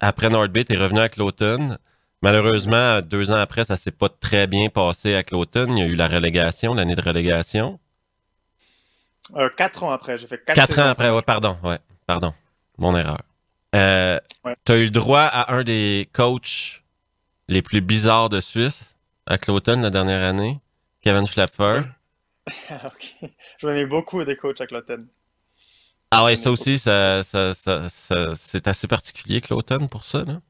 Après 0.00 0.30
North 0.30 0.50
Bay, 0.50 0.64
tu 0.64 0.74
es 0.74 0.76
revenu 0.76 1.00
à 1.00 1.08
Cloton. 1.08 1.78
Malheureusement, 2.22 3.00
deux 3.02 3.30
ans 3.32 3.36
après, 3.36 3.64
ça 3.64 3.76
s'est 3.76 3.90
pas 3.90 4.08
très 4.08 4.46
bien 4.46 4.68
passé 4.68 5.14
à 5.14 5.22
Cloton. 5.22 5.66
Il 5.70 5.78
y 5.78 5.82
a 5.82 5.86
eu 5.86 5.94
la 5.94 6.08
relégation, 6.08 6.74
l'année 6.74 6.94
de 6.94 7.02
relégation. 7.02 7.80
Euh, 9.36 9.48
quatre 9.56 9.82
ans 9.82 9.90
après, 9.90 10.18
j'ai 10.18 10.26
fait 10.26 10.42
quatre, 10.44 10.56
quatre 10.56 10.78
ans 10.78 10.86
après, 10.88 11.10
ouais, 11.10 11.22
pardon, 11.22 11.56
ouais, 11.62 11.78
pardon, 12.06 12.34
mon 12.78 12.96
erreur. 12.96 13.18
Euh, 13.74 14.18
Tu 14.64 14.72
as 14.72 14.76
eu 14.76 14.84
le 14.84 14.90
droit 14.90 15.22
à 15.22 15.54
un 15.54 15.64
des 15.64 16.08
coachs 16.12 16.82
les 17.48 17.62
plus 17.62 17.80
bizarres 17.80 18.28
de 18.28 18.40
Suisse 18.40 18.96
à 19.26 19.38
Cloton 19.38 19.80
la 19.80 19.90
dernière 19.90 20.22
année, 20.22 20.60
Kevin 21.00 21.26
Schlapfer. 21.26 21.82
ok. 22.70 23.30
J'en 23.58 23.70
ai 23.70 23.86
beaucoup 23.86 24.24
des 24.24 24.36
coachs 24.36 24.60
à 24.60 24.66
Cloton. 24.66 25.06
Ah 26.10 26.24
ouais, 26.24 26.36
ça 26.36 26.50
aussi, 26.50 26.78
ça, 26.78 27.22
ça, 27.22 27.54
ça, 27.54 27.88
c'est 28.36 28.68
assez 28.68 28.86
particulier, 28.86 29.40
Cloton, 29.40 29.88
pour 29.88 30.04
ça. 30.04 30.24
Là. 30.24 30.40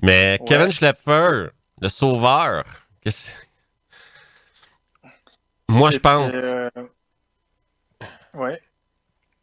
Mais 0.00 0.40
Kevin 0.46 0.72
Schlepper, 0.72 1.48
le 1.80 1.88
sauveur, 1.88 2.64
qu'est-ce 3.00 3.34
Moi, 5.68 5.90
je 5.90 5.98
pense. 5.98 6.32
Euh... 6.32 6.70
Ouais. 8.34 8.58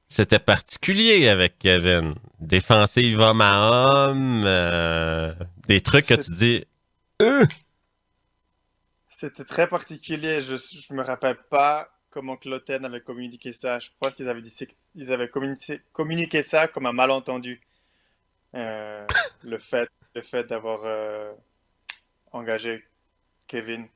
C'était 0.07 0.39
particulier 0.39 1.29
avec 1.29 1.59
Kevin. 1.59 2.15
Défensive 2.39 3.19
homme 3.19 3.41
à 3.41 4.07
homme, 4.09 4.43
euh, 4.45 5.33
des 5.67 5.81
trucs 5.81 6.07
que 6.07 6.15
tu 6.15 6.31
dis. 6.31 6.65
Euh! 7.21 7.45
C'était 9.19 9.43
très 9.43 9.67
particulier. 9.67 10.39
Je, 10.39 10.55
je 10.55 10.93
me 10.93 11.03
rappelle 11.03 11.35
pas 11.49 11.91
comment 12.09 12.37
Cloten 12.37 12.85
avait 12.85 13.01
communiqué 13.01 13.51
ça. 13.51 13.77
Je 13.77 13.89
crois 13.99 14.11
qu'ils 14.11 14.29
avaient 14.29 14.41
dit 14.41 14.55
ils 14.95 15.11
avaient 15.11 15.27
communiqué, 15.27 15.81
communiqué 15.91 16.41
ça 16.41 16.69
comme 16.69 16.85
un 16.85 16.93
malentendu. 16.93 17.59
Euh, 18.55 19.05
le 19.43 19.57
fait, 19.57 19.89
d'avoir 20.47 20.83
euh, 20.85 21.33
engagé 22.31 22.85
Kevin. 23.47 23.89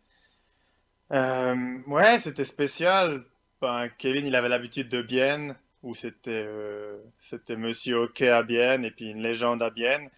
Euh, 1.14 1.78
ouais, 1.88 2.20
c'était 2.20 2.44
spécial. 2.44 3.24
Ben, 3.62 3.88
Kevin, 3.98 4.26
il 4.26 4.36
avait 4.36 4.50
l'habitude 4.50 4.90
de 4.90 5.02
Bienne, 5.02 5.56
où 5.84 5.96
c'était 5.96 6.50
c'était 7.18 7.56
Monsieur 7.56 7.96
Hockey 7.96 8.28
à 8.28 8.44
Bienne 8.44 8.84
et 8.84 8.92
puis 8.92 9.12
une 9.12 9.22
légende 9.22 9.64
à 9.64 9.70
Bienne. 9.70 10.10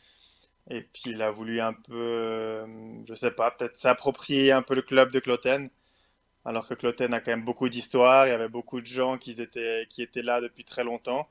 Et 0.70 0.82
puis 0.82 1.12
il 1.12 1.22
a 1.22 1.32
voulu 1.32 1.60
un 1.62 1.74
peu, 1.74 2.66
je 3.08 3.14
sais 3.14 3.32
pas, 3.32 3.52
peut-être 3.52 3.78
s'approprier 3.78 4.52
un 4.52 4.62
peu 4.64 4.76
le 4.76 4.82
club 4.82 5.12
de 5.12 5.20
Cloten 5.20 5.70
alors 6.46 6.68
que 6.68 6.76
Cloten 6.76 7.14
a 7.14 7.20
quand 7.22 7.32
même 7.32 7.44
beaucoup 7.44 7.70
d'histoire, 7.70 8.28
il 8.28 8.30
y 8.30 8.34
avait 8.34 8.48
beaucoup 8.50 8.80
de 8.80 8.86
gens 8.86 9.18
qui 9.18 9.32
étaient, 9.42 9.88
qui 9.90 10.02
étaient 10.04 10.22
là 10.22 10.42
depuis 10.42 10.64
très 10.64 10.84
longtemps. 10.84 11.28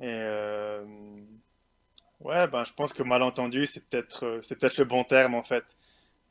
Et 0.00 0.06
euh, 0.08 0.84
ouais, 2.20 2.46
ben, 2.48 2.64
je 2.64 2.72
pense 2.72 2.92
que 2.94 3.02
malentendu, 3.02 3.66
c'est 3.66 3.86
peut-être 3.88 4.40
c'est 4.42 4.58
peut-être 4.58 4.78
le 4.78 4.84
bon 4.86 5.04
terme 5.04 5.34
en 5.34 5.42
fait. 5.42 5.64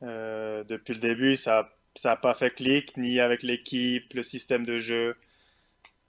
depuis 0.02 0.94
le 0.94 1.00
début, 1.00 1.36
ça 1.36 1.70
n'a 2.04 2.16
pas 2.16 2.34
fait 2.34 2.50
clic, 2.50 2.96
ni 2.96 3.20
avec 3.20 3.42
l'équipe, 3.42 4.12
le 4.14 4.22
système 4.22 4.64
de 4.64 4.78
jeu. 4.78 5.16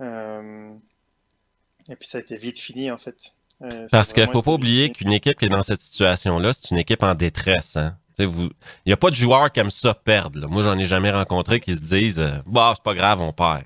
et 0.01 1.95
puis 1.95 2.07
ça 2.07 2.17
a 2.17 2.21
été 2.21 2.37
vite 2.37 2.59
fini 2.59 2.91
en 2.91 2.97
fait. 2.97 3.33
Parce 3.91 4.13
qu'il 4.13 4.23
ne 4.23 4.31
faut 4.31 4.41
pas 4.41 4.51
oublier 4.51 4.91
qu'une 4.91 5.13
équipe 5.13 5.39
qui 5.39 5.45
est 5.45 5.49
dans 5.49 5.63
cette 5.63 5.81
situation-là, 5.81 6.51
c'est 6.53 6.71
une 6.71 6.77
équipe 6.77 7.03
en 7.03 7.15
détresse. 7.15 7.77
Hein? 7.77 7.97
Il 8.19 8.49
n'y 8.85 8.93
a 8.93 8.97
pas 8.97 9.09
de 9.09 9.15
joueurs 9.15 9.51
qui 9.51 9.59
aiment 9.59 9.71
ça 9.71 9.93
perdre. 9.93 10.47
Moi, 10.47 10.63
j'en 10.63 10.77
ai 10.77 10.85
jamais 10.85 11.11
rencontré 11.11 11.59
qui 11.59 11.73
se 11.73 11.83
disent 11.83 12.19
euh, 12.19 12.37
Bah, 12.45 12.73
c'est 12.75 12.83
pas 12.83 12.93
grave, 12.93 13.21
on 13.21 13.31
perd. 13.31 13.63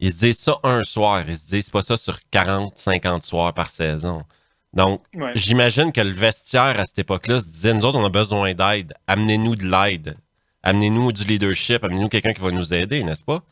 Ils 0.00 0.12
se 0.12 0.18
disent 0.18 0.38
ça 0.38 0.58
un 0.62 0.84
soir. 0.84 1.24
Ils 1.28 1.38
se 1.38 1.46
disent 1.46 1.70
pas 1.70 1.82
ça 1.82 1.96
sur 1.96 2.18
40, 2.30 2.76
50 2.76 3.22
soirs 3.22 3.54
par 3.54 3.70
saison. 3.70 4.24
Donc, 4.72 5.02
j'imagine 5.34 5.92
que 5.92 6.00
le 6.00 6.10
vestiaire 6.10 6.80
à 6.80 6.86
cette 6.86 6.98
époque-là 6.98 7.40
se 7.40 7.46
disait 7.46 7.74
Nous 7.74 7.84
autres, 7.84 7.98
on 7.98 8.04
a 8.04 8.10
besoin 8.10 8.52
d'aide. 8.54 8.94
Amenez-nous 9.06 9.56
de 9.56 9.66
l'aide. 9.66 10.16
Amenez-nous 10.62 11.12
du 11.12 11.24
leadership. 11.24 11.84
Amenez-nous 11.84 12.08
quelqu'un 12.08 12.32
qui 12.32 12.40
va 12.40 12.50
nous 12.50 12.74
aider, 12.74 13.02
n'est-ce 13.04 13.22
pas? 13.22 13.42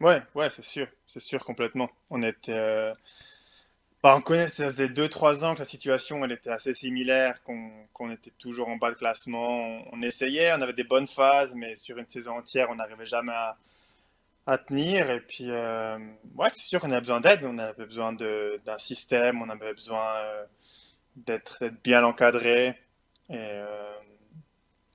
Ouais, 0.00 0.22
ouais, 0.34 0.50
c'est 0.50 0.64
sûr. 0.64 0.86
C'est 1.06 1.20
sûr 1.20 1.44
complètement. 1.44 1.90
On 2.10 2.22
était. 2.22 2.52
Euh, 2.52 2.92
bah, 4.04 4.14
on 4.18 4.20
connaît, 4.20 4.48
ça 4.48 4.66
faisait 4.66 4.88
2-3 4.88 5.46
ans 5.46 5.54
que 5.54 5.60
la 5.60 5.64
situation 5.64 6.22
elle 6.22 6.32
était 6.32 6.50
assez 6.50 6.74
similaire, 6.74 7.42
qu'on 7.42 8.10
était 8.10 8.32
toujours 8.38 8.68
en 8.68 8.76
bas 8.76 8.90
de 8.90 8.96
classement. 8.96 9.82
On, 9.92 10.02
essayait, 10.02 10.52
on 10.52 10.60
avait 10.60 10.74
des 10.74 10.84
bonnes 10.84 11.06
phases, 11.06 11.54
mais 11.54 11.74
sur 11.74 11.96
une 11.96 12.06
saison 12.06 12.36
entière, 12.36 12.68
on 12.68 12.74
n'arrivait 12.74 13.06
jamais 13.06 13.32
à, 14.46 14.58
tenir. 14.58 15.08
Et 15.08 15.20
puis, 15.20 15.50
euh, 15.50 15.96
ouais, 16.34 16.50
c'est 16.50 16.64
sûr 16.64 16.80
qu'on 16.80 16.90
avait 16.90 17.00
besoin 17.00 17.22
d'aide, 17.22 17.44
on 17.44 17.56
avait 17.56 17.86
besoin 17.86 18.12
d'un 18.12 18.76
système, 18.76 19.40
on 19.40 19.48
avait 19.48 19.72
besoin 19.72 20.16
euh, 20.16 20.44
d'être 21.16 21.64
bien 21.82 22.04
encadré. 22.04 22.78
Et, 23.30 23.36
euh, 23.38 23.94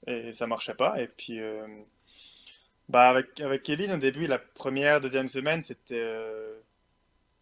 et 0.06 0.34
ça 0.34 0.46
marchait 0.46 0.76
pas. 0.76 1.02
Et 1.02 1.08
puis, 1.08 1.42
bah 2.90 3.10
avec, 3.10 3.40
avec 3.42 3.64
Kevin, 3.64 3.94
au 3.94 3.98
début, 3.98 4.28
la 4.28 4.38
première, 4.38 5.02
deuxième 5.02 5.30
semaine, 5.30 5.64
c'était 5.64 6.00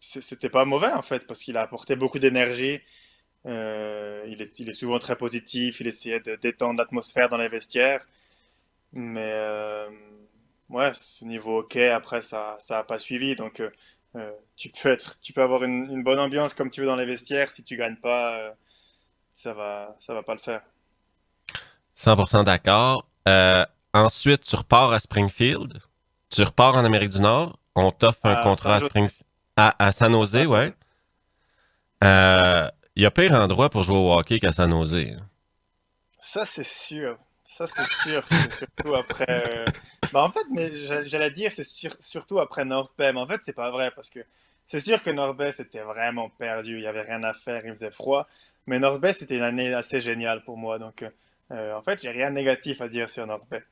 c'était 0.00 0.50
pas 0.50 0.64
mauvais 0.64 0.92
en 0.92 1.02
fait, 1.02 1.26
parce 1.26 1.40
qu'il 1.40 1.56
a 1.56 1.62
apporté 1.62 1.96
beaucoup 1.96 2.18
d'énergie. 2.18 2.80
Euh, 3.46 4.24
il, 4.28 4.42
est, 4.42 4.58
il, 4.58 4.68
est, 4.68 4.72
souvent 4.72 4.98
très 4.98 5.16
positif, 5.16 5.80
il 5.80 5.86
essayait 5.86 6.20
de 6.20 6.36
détendre 6.36 6.78
l'atmosphère 6.78 7.28
dans 7.28 7.36
les 7.36 7.48
vestiaires. 7.48 8.00
Mais 8.92 9.30
euh, 9.32 9.88
ouais, 10.68 10.92
ce 10.94 11.24
niveau 11.24 11.60
OK, 11.60 11.76
après, 11.76 12.22
ça 12.22 12.58
n'a 12.70 12.84
pas 12.84 12.98
suivi. 12.98 13.36
Donc, 13.36 13.60
euh, 13.60 14.32
tu, 14.56 14.70
peux 14.70 14.90
être, 14.90 15.18
tu 15.20 15.32
peux 15.32 15.42
avoir 15.42 15.62
une, 15.64 15.90
une, 15.90 16.02
bonne 16.02 16.18
ambiance 16.18 16.54
comme 16.54 16.70
tu 16.70 16.80
veux 16.80 16.86
dans 16.86 16.96
les 16.96 17.06
vestiaires. 17.06 17.48
Si 17.48 17.62
tu 17.62 17.76
gagnes 17.76 17.96
pas, 17.96 18.54
ça 19.34 19.52
va, 19.52 19.96
ça 20.00 20.14
va 20.14 20.22
pas 20.22 20.34
le 20.34 20.40
faire. 20.40 20.62
100% 21.96 22.44
d'accord. 22.44 23.06
ensuite, 23.94 24.42
tu 24.42 24.56
repars 24.56 24.92
à 24.92 24.98
Springfield. 24.98 25.78
Tu 26.30 26.42
repars 26.42 26.76
en 26.76 26.84
Amérique 26.84 27.10
du 27.10 27.20
Nord. 27.20 27.58
On 27.74 27.92
t'offre 27.92 28.24
un 28.24 28.42
contrat 28.42 28.76
à 28.76 28.80
Springfield. 28.80 29.17
À, 29.60 29.90
San 29.90 30.12
Jose, 30.12 30.46
ouais. 30.46 30.72
Il 32.00 32.06
euh, 32.06 32.68
y 32.94 33.04
a 33.04 33.10
pire 33.10 33.34
endroit 33.34 33.68
pour 33.68 33.82
jouer 33.82 33.96
au 33.96 34.12
hockey 34.12 34.38
qu'à 34.38 34.52
San 34.52 34.70
Jose. 34.70 35.16
Ça, 36.16 36.46
c'est 36.46 36.64
sûr. 36.64 37.18
Ça, 37.42 37.66
c'est 37.66 37.88
sûr. 38.08 38.22
surtout 38.56 38.94
après. 38.94 39.26
Euh, 39.28 39.64
bah, 40.12 40.22
en 40.22 40.30
fait, 40.30 40.44
mais 40.52 40.70
j'allais 41.06 41.32
dire, 41.32 41.50
c'est 41.50 41.66
surtout 41.98 42.38
après 42.38 42.64
North 42.64 42.94
Bay. 42.96 43.12
Mais 43.12 43.18
en 43.18 43.26
fait, 43.26 43.40
c'est 43.42 43.52
pas 43.52 43.72
vrai 43.72 43.90
parce 43.90 44.10
que 44.10 44.20
c'est 44.68 44.78
sûr 44.78 45.02
que 45.02 45.10
North 45.10 45.36
Bay, 45.36 45.50
c'était 45.50 45.80
vraiment 45.80 46.30
perdu. 46.30 46.76
Il 46.76 46.84
y 46.84 46.86
avait 46.86 47.02
rien 47.02 47.24
à 47.24 47.34
faire. 47.34 47.66
Il 47.66 47.70
faisait 47.70 47.90
froid. 47.90 48.28
Mais 48.68 48.78
North 48.78 49.00
Bay, 49.00 49.12
c'était 49.12 49.38
une 49.38 49.42
année 49.42 49.74
assez 49.74 50.00
géniale 50.00 50.44
pour 50.44 50.56
moi. 50.56 50.78
Donc, 50.78 51.04
euh, 51.50 51.74
en 51.74 51.82
fait, 51.82 52.00
j'ai 52.00 52.10
rien 52.10 52.30
de 52.30 52.36
négatif 52.36 52.80
à 52.80 52.86
dire 52.86 53.10
sur 53.10 53.26
North 53.26 53.48
Bay. 53.50 53.64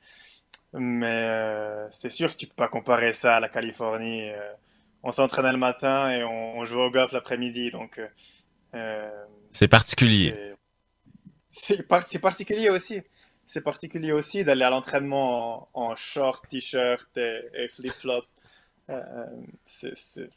Mais 0.73 1.87
c'est 1.91 2.09
sûr 2.09 2.33
que 2.33 2.37
tu 2.37 2.45
peux 2.45 2.55
pas 2.55 2.67
comparer 2.67 3.13
ça 3.13 3.37
à 3.37 3.39
la 3.39 3.47
Californie 3.47 4.31
on 5.07 5.13
s'entraînait 5.13 5.53
le 5.53 5.57
matin 5.57 6.11
et 6.11 6.21
on, 6.25 6.65
jouait 6.65 6.83
au 6.83 6.91
golf 6.91 7.13
l'après-midi. 7.13 7.71
Donc, 7.71 7.97
euh, 7.97 8.07
euh, 8.75 9.25
c'est 9.53 9.69
particulier. 9.69 10.35
C'est 11.49 11.87
particulier 12.19 12.69
aussi. 12.69 13.01
C'est 13.45 13.61
particulier 13.61 14.11
aussi 14.11 14.43
d'aller 14.43 14.65
à 14.65 14.69
l'entraînement 14.69 15.69
en, 15.73 15.95
short, 15.95 16.45
t-shirt 16.49 17.09
et, 17.15 17.69
flip-flop. 17.69 18.25
Euh, 18.89 19.25
c'est 19.63 20.29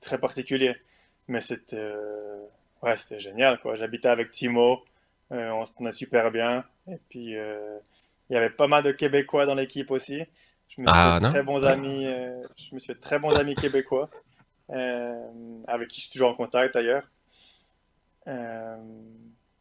très 0.00 0.16
particulier. 0.18 0.74
Mais 1.28 1.42
c'était 1.42 1.92
ouais, 2.82 2.96
génial. 3.18 3.60
J'habitais 3.74 4.08
avec 4.08 4.30
Timo. 4.30 4.82
on 5.30 5.66
se 5.66 5.74
tenait 5.74 5.92
super 5.92 6.30
bien. 6.30 6.64
Et 6.88 6.96
puis, 7.10 7.34
il 7.34 8.30
y 8.30 8.36
avait 8.36 8.48
pas 8.48 8.68
mal 8.68 8.82
de 8.84 8.90
Québécois 8.90 9.44
dans 9.44 9.54
l'équipe 9.54 9.90
aussi. 9.90 10.22
Je 10.76 10.80
me 10.80 10.86
suis 10.86 10.96
ah, 10.96 11.18
fait 11.20 11.28
très 11.28 11.42
bons 11.42 11.64
amis. 11.64 12.06
Euh, 12.06 12.42
je 12.56 12.74
me 12.74 12.78
suis 12.78 12.94
fait 12.94 13.00
très 13.00 13.18
bons 13.18 13.34
amis 13.36 13.54
québécois 13.54 14.08
euh, 14.70 15.62
avec 15.68 15.88
qui 15.88 15.96
je 15.96 16.06
suis 16.06 16.12
toujours 16.12 16.30
en 16.30 16.34
contact 16.34 16.74
d'ailleurs. 16.74 17.04
Euh, 18.26 18.76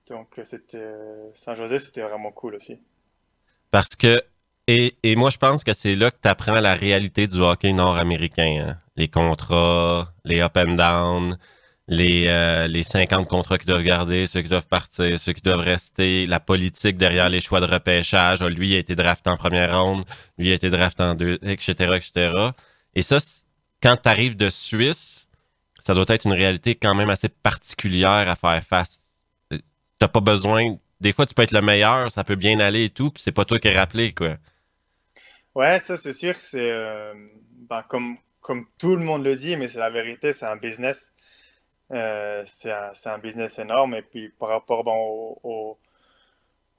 donc 0.07 0.39
c'était 0.43 0.95
Saint-José, 1.33 1.79
c'était 1.79 2.01
vraiment 2.01 2.31
cool 2.31 2.55
aussi. 2.55 2.79
Parce 3.71 3.95
que 3.95 4.21
et, 4.67 4.95
et 5.03 5.15
moi 5.17 5.29
je 5.31 5.37
pense 5.37 5.65
que 5.65 5.73
c'est 5.73 5.95
là 5.95 6.11
que 6.11 6.17
tu 6.21 6.29
apprends 6.29 6.59
la 6.61 6.75
réalité 6.75 7.27
du 7.27 7.39
hockey 7.39 7.73
nord-américain. 7.73 8.63
Hein. 8.65 8.77
Les 8.95 9.09
contrats, 9.09 10.13
les 10.23 10.39
up 10.39 10.55
and 10.55 10.75
down, 10.75 11.37
les, 11.87 12.25
euh, 12.27 12.67
les 12.67 12.83
50 12.83 13.27
contrats 13.27 13.57
qui 13.57 13.65
doivent 13.65 13.83
garder, 13.83 14.27
ceux 14.27 14.41
qui 14.41 14.49
doivent 14.49 14.67
partir, 14.67 15.19
ceux 15.19 15.33
qui 15.33 15.41
doivent 15.41 15.59
rester, 15.59 16.25
la 16.25 16.39
politique 16.39 16.97
derrière 16.97 17.29
les 17.29 17.41
choix 17.41 17.59
de 17.59 17.65
repêchage. 17.65 18.41
Lui 18.41 18.75
a 18.75 18.79
été 18.79 18.95
drafté 18.95 19.29
en 19.29 19.37
première 19.37 19.81
ronde, 19.81 20.05
lui 20.37 20.51
a 20.51 20.55
été 20.55 20.69
drafté 20.69 21.03
en 21.03 21.15
deux, 21.15 21.39
etc., 21.41 21.95
etc. 21.95 22.49
Et 22.95 23.01
ça, 23.01 23.17
quand 23.81 23.97
tu 23.97 24.09
arrives 24.09 24.37
de 24.37 24.49
Suisse, 24.49 25.27
ça 25.79 25.93
doit 25.93 26.05
être 26.09 26.25
une 26.25 26.33
réalité 26.33 26.75
quand 26.75 26.95
même 26.95 27.09
assez 27.09 27.29
particulière 27.29 28.29
à 28.29 28.35
faire 28.35 28.63
face. 28.63 28.99
T'as 29.99 30.07
pas 30.07 30.19
besoin. 30.19 30.77
Des 30.99 31.13
fois, 31.13 31.25
tu 31.25 31.33
peux 31.33 31.41
être 31.41 31.51
le 31.51 31.61
meilleur, 31.61 32.11
ça 32.11 32.23
peut 32.23 32.35
bien 32.35 32.59
aller 32.59 32.85
et 32.85 32.89
tout, 32.89 33.09
puis 33.11 33.23
c'est 33.23 33.31
pas 33.31 33.45
toi 33.45 33.59
qui 33.59 33.67
es 33.67 33.77
rappelé, 33.77 34.13
quoi. 34.13 34.37
Ouais, 35.55 35.79
ça, 35.79 35.97
c'est 35.97 36.13
sûr 36.13 36.37
que 36.37 36.43
c'est. 36.43 36.71
Euh, 36.71 37.13
ben, 37.69 37.83
comme 37.89 38.17
tout 38.77 38.95
le 38.95 39.03
monde 39.03 39.23
le 39.23 39.35
dit, 39.35 39.57
mais 39.57 39.67
c'est 39.67 39.79
la 39.79 39.89
vérité, 39.89 40.33
c'est 40.33 40.45
un 40.45 40.55
business. 40.55 41.13
Euh, 41.91 42.43
c'est 42.45 42.71
un, 42.71 43.17
business 43.19 43.59
énorme. 43.59 43.95
Et 43.95 44.01
puis 44.01 44.29
par 44.29 44.49
rapport 44.49 44.85
au, 44.87 45.77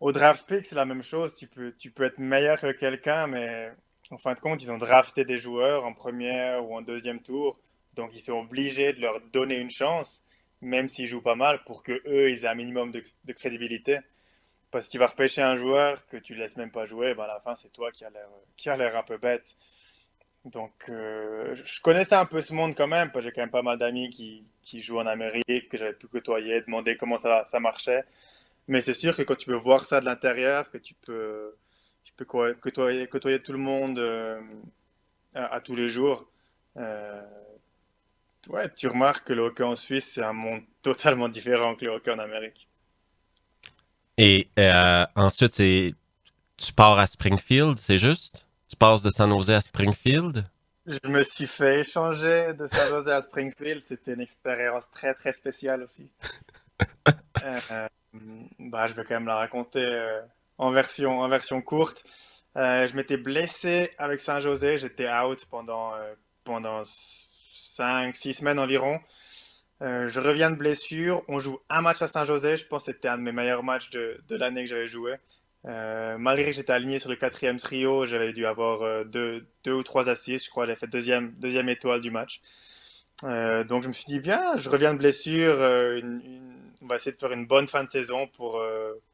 au, 0.01 0.13
draft 0.13 0.47
pick, 0.47 0.67
c'est 0.67 0.75
la 0.75 0.85
même 0.85 1.03
chose. 1.03 1.35
Tu 1.35 1.47
peux, 1.47 1.73
tu 1.77 1.91
peux 1.91 2.05
être 2.05 2.19
meilleur 2.19 2.61
que 2.61 2.73
quelqu'un, 2.73 3.27
mais 3.27 3.73
en 4.11 4.19
fin 4.19 4.35
de 4.35 4.41
compte, 4.41 4.63
ils 4.63 4.73
ont 4.73 4.79
drafté 4.79 5.25
des 5.25 5.39
joueurs 5.39 5.85
en 5.85 5.93
première 5.93 6.67
ou 6.67 6.77
en 6.77 6.83
deuxième 6.83 7.21
tour. 7.21 7.61
Donc 7.95 8.15
ils 8.15 8.21
sont 8.21 8.39
obligés 8.41 8.93
de 8.95 9.01
leur 9.01 9.21
donner 9.33 9.59
une 9.59 9.71
chance, 9.71 10.25
même 10.63 10.89
s'ils 10.89 11.07
jouent 11.07 11.23
pas 11.23 11.35
mal, 11.35 11.63
pour 11.65 11.83
que 11.83 11.93
eux 12.07 12.31
ils 12.31 12.45
aient 12.45 12.49
un 12.49 12.55
minimum 12.55 12.91
de, 12.91 13.33
crédibilité. 13.33 13.99
Parce 14.71 14.87
que 14.87 14.93
tu 14.93 14.99
vas 14.99 15.09
repêcher 15.09 15.43
un 15.43 15.55
joueur 15.55 16.07
que 16.07 16.17
tu 16.17 16.35
laisses 16.35 16.57
même 16.57 16.71
pas 16.71 16.87
jouer, 16.87 17.15
ben 17.15 17.25
à 17.25 17.27
la 17.27 17.41
fin 17.41 17.55
c'est 17.55 17.71
toi 17.71 17.91
qui 17.93 18.05
a 18.05 18.77
l'air 18.77 18.97
un 18.97 19.03
peu 19.03 19.19
bête. 19.19 19.57
Donc, 20.45 20.73
euh, 20.89 21.55
je 21.55 21.81
connaissais 21.81 22.17
un 22.17 22.25
peu 22.25 22.41
ce 22.41 22.53
monde 22.53 22.75
quand 22.75 22.89
même, 22.89 23.13
j'ai 23.21 23.31
quand 23.31 23.43
même 23.43 23.51
pas 23.51 23.63
mal 23.63 23.79
d'amis 23.79 24.11
qui, 24.11 24.45
qui, 24.63 24.81
jouent 24.81 24.99
en 24.99 25.07
Amérique, 25.07 25.69
que 25.69 25.79
j'avais 25.79 25.93
pu 25.93 26.07
côtoyer, 26.09 26.61
demander 26.63 26.97
comment 26.97 27.17
ça, 27.17 27.45
marchait. 27.61 28.05
Mais 28.69 28.81
c'est 28.81 28.95
sûr 28.95 29.17
que 29.17 29.23
quand 29.23 29.35
tu 29.35 29.47
peux 29.47 29.55
voir 29.57 29.85
ça 29.85 30.01
de 30.01 30.07
l'intérieur, 30.07 30.71
que 30.71 30.79
tu 30.79 30.95
peux, 30.95 31.55
tu 32.05 32.13
peux 32.15 32.25
côtoyer, 32.25 33.07
côtoyer 33.09 33.41
tout 33.43 33.53
le 33.53 33.59
monde 33.59 33.99
euh, 33.99 34.41
à, 35.35 35.61
tous 35.61 35.75
les 35.75 35.89
jours, 35.89 36.27
euh, 36.77 37.23
ouais, 38.49 38.69
tu 38.75 38.87
remarques 38.89 39.27
que 39.27 39.33
le 39.33 39.43
hockey 39.43 39.65
en 39.65 39.77
Suisse, 39.77 40.13
c'est 40.15 40.23
un 40.23 40.33
monde 40.33 40.63
totalement 40.83 41.29
différent 41.29 41.75
que 41.75 41.85
le 41.85 41.93
hockey 41.93 42.11
en 42.11 42.19
Amérique. 42.19 42.69
Et 44.19 44.49
ensuite, 45.17 45.57
tu 45.57 46.73
pars 46.73 46.99
à 46.99 47.07
Springfield, 47.07 47.79
c'est 47.79 47.99
juste? 47.99 48.47
Tu 48.69 48.77
passes 48.77 49.03
de 49.03 49.11
San 49.11 49.31
Jose 49.31 49.51
à 49.51 49.61
Springfield? 49.61 50.45
Je 50.85 51.09
me 51.09 51.23
suis 51.23 51.47
fait 51.47 51.81
échanger 51.81 52.55
de 52.55 52.67
San 52.67 52.89
Jose 52.89 53.09
à 53.09 53.23
Springfield. 53.23 53.85
C'était 53.85 54.15
une 54.15 54.21
expérience 54.21 54.91
très, 54.91 55.15
très 55.15 55.33
spéciale 55.33 55.83
aussi. 55.83 56.11
Euh, 57.45 57.89
bah, 58.61 58.87
je 58.87 58.93
vais 58.93 59.03
quand 59.03 59.15
même 59.15 59.27
la 59.27 59.35
raconter 59.35 59.83
euh, 59.85 60.21
en, 60.59 60.71
version, 60.71 61.19
en 61.23 61.29
version 61.29 61.61
courte. 61.61 62.05
Euh, 62.57 62.87
je 62.87 62.95
m'étais 62.95 63.17
blessé 63.17 63.91
avec 63.99 64.21
San 64.21 64.41
Jose. 64.41 64.77
J'étais 64.77 65.11
out 65.11 65.45
pendant, 65.51 65.93
pendant 66.45 66.83
5-6 66.83 68.35
semaines 68.35 68.61
environ. 68.61 69.01
je 69.81 70.21
reviens 70.21 70.51
de 70.51 70.57
blessure. 70.57 71.25
On 71.27 71.41
joue 71.41 71.59
un 71.69 71.81
match 71.81 72.01
à 72.01 72.07
San 72.07 72.25
Jose. 72.25 72.59
Je 72.59 72.67
pense 72.67 72.85
que 72.85 72.93
c'était 72.93 73.09
un 73.09 73.19
de 73.19 73.23
mes 73.23 73.33
meilleurs 73.33 73.65
matchs 73.65 73.91
de, 73.91 74.23
de 74.29 74.37
l'année 74.37 74.63
que 74.63 74.71
j'avais 74.71 74.87
joué. 74.87 75.17
Euh, 75.65 76.19
malgré 76.19 76.51
que 76.51 76.57
j'étais 76.57 76.73
aligné 76.73 76.99
sur 76.99 77.09
le 77.11 77.17
quatrième 77.17 77.59
trio, 77.59 78.05
j'avais 78.07 78.33
dû 78.33 78.47
avoir 78.47 78.83
euh, 78.83 79.05
deux, 79.05 79.47
deux, 79.65 79.73
ou 79.73 79.83
trois 79.83 80.09
assises. 80.09 80.45
Je 80.45 80.51
crois 80.51 80.67
j'avais 80.67 80.79
fait 80.79 80.89
deuxième, 80.89 81.33
deuxième 81.33 81.69
étoile 81.69 82.01
du 82.01 82.11
match. 82.11 82.41
Euh, 83.25 83.63
donc 83.65 83.83
je 83.83 83.89
me 83.89 83.93
suis 83.93 84.07
dit, 84.07 84.21
bien, 84.21 84.57
je 84.57 84.69
reviens 84.69 84.93
de 84.93 84.99
blessure. 84.99 85.55
on 86.83 86.87
va 86.87 86.97
essayer 86.97 87.13
de 87.13 87.21
faire 87.21 87.33
une 87.33 87.47
bonne 87.47 87.69
fin 87.69 87.85
de 87.85 87.89
saison 87.89 88.27
pour, 88.29 88.61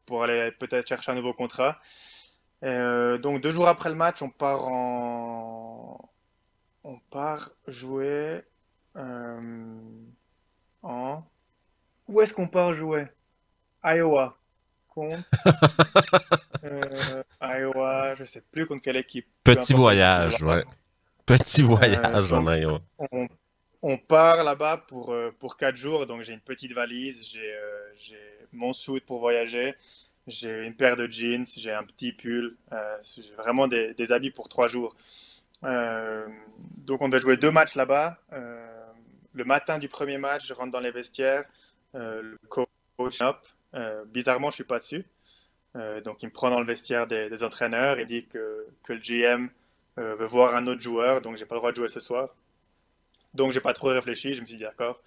pour 0.06 0.22
aller 0.24 0.50
peut-être 0.52 0.88
chercher 0.88 1.12
un 1.12 1.16
nouveau 1.16 1.34
contrat. 1.34 1.78
donc 2.62 3.40
deux 3.42 3.50
jours 3.50 3.68
après 3.68 3.90
le 3.90 3.94
match, 3.96 4.22
on 4.22 4.30
part 4.30 4.66
en, 4.68 6.10
on 6.84 6.98
part 7.10 7.50
jouer 7.66 8.42
en. 10.82 11.22
Où 12.08 12.20
est-ce 12.22 12.32
qu'on 12.32 12.48
part 12.48 12.72
jouer? 12.72 13.06
Iowa. 13.84 14.37
Contre. 14.98 15.18
Iowa, 17.40 18.16
je 18.16 18.24
sais 18.24 18.42
plus 18.50 18.66
contre 18.66 18.82
quelle 18.82 18.96
équipe. 18.96 19.28
Petit 19.44 19.72
voyage, 19.72 20.42
ouais. 20.42 20.64
Petit 21.24 21.62
voyage 21.62 22.32
en 22.32 22.52
Iowa. 22.52 22.80
On, 23.80 23.96
part 23.96 24.42
là-bas 24.42 24.78
pour, 24.88 25.12
euh, 25.12 25.30
pour 25.38 25.56
4 25.56 25.76
jours, 25.76 26.06
donc 26.06 26.22
j'ai 26.22 26.32
une 26.32 26.40
petite 26.40 26.72
valise, 26.72 27.28
j'ai 27.30 27.54
euh, 27.54 28.16
mon 28.52 28.72
suit 28.72 28.98
pour 28.98 29.20
voyager, 29.20 29.76
j'ai 30.26 30.66
une 30.66 30.74
paire 30.74 30.96
de 30.96 31.06
jeans, 31.06 31.46
j'ai 31.46 31.70
un 31.70 31.84
petit 31.84 32.10
pull, 32.10 32.56
euh, 32.72 32.96
j'ai 33.02 33.30
vraiment 33.36 33.68
des, 33.68 33.94
des, 33.94 34.10
habits 34.10 34.32
pour 34.32 34.48
3 34.48 34.66
jours. 34.66 34.96
donc 35.62 37.02
on 37.02 37.08
va 37.08 37.20
jouer 37.20 37.36
deux 37.36 37.52
matchs 37.52 37.76
là-bas. 37.76 38.18
le 39.32 39.44
matin 39.44 39.78
du 39.78 39.88
premier 39.88 40.18
match, 40.18 40.48
je 40.48 40.54
rentre 40.54 40.72
dans 40.72 40.80
les 40.80 40.90
vestiaires, 40.90 41.44
le 41.94 42.36
coach 42.48 43.22
up, 43.22 43.38
bizarrement 44.06 44.50
je 44.50 44.56
suis 44.56 44.64
pas 44.64 44.78
dessus. 44.78 45.04
donc 46.04 46.22
il 46.22 46.26
me 46.26 46.32
prend 46.32 46.50
dans 46.50 46.60
le 46.60 46.66
vestiaire 46.66 47.06
des, 47.06 47.42
entraîneurs 47.42 47.98
et 47.98 48.06
dit 48.06 48.26
que, 48.26 48.66
que 48.82 48.92
le 48.92 49.00
GM 49.00 49.50
euh, 49.98 50.14
veut 50.14 50.26
voir 50.26 50.54
un 50.54 50.66
autre 50.68 50.80
joueur, 50.80 51.20
donc 51.20 51.36
j'ai 51.36 51.44
pas 51.44 51.56
le 51.56 51.60
droit 51.60 51.72
de 51.72 51.76
jouer 51.76 51.88
ce 51.88 51.98
soir. 51.98 52.36
Donc 53.34 53.50
j'ai 53.52 53.60
pas 53.60 53.72
trop 53.72 53.88
réfléchi, 53.88 54.34
je 54.34 54.40
me 54.42 54.46
suis 54.46 54.56
dit 54.56 54.62
d'accord. 54.62 55.02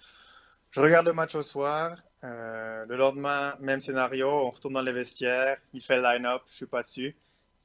Je 0.70 0.80
regarde 0.80 1.06
le 1.06 1.14
match 1.14 1.34
au 1.34 1.42
soir. 1.42 1.98
Euh, 2.24 2.84
le 2.86 2.96
lendemain, 2.96 3.56
même 3.60 3.80
scénario, 3.80 4.28
on 4.28 4.50
retourne 4.50 4.74
dans 4.74 4.82
les 4.82 4.92
vestiaires. 4.92 5.58
Il 5.72 5.80
fait 5.82 5.96
le 5.96 6.02
line-up, 6.02 6.42
je 6.50 6.56
suis 6.56 6.66
pas 6.66 6.82
dessus. 6.82 7.16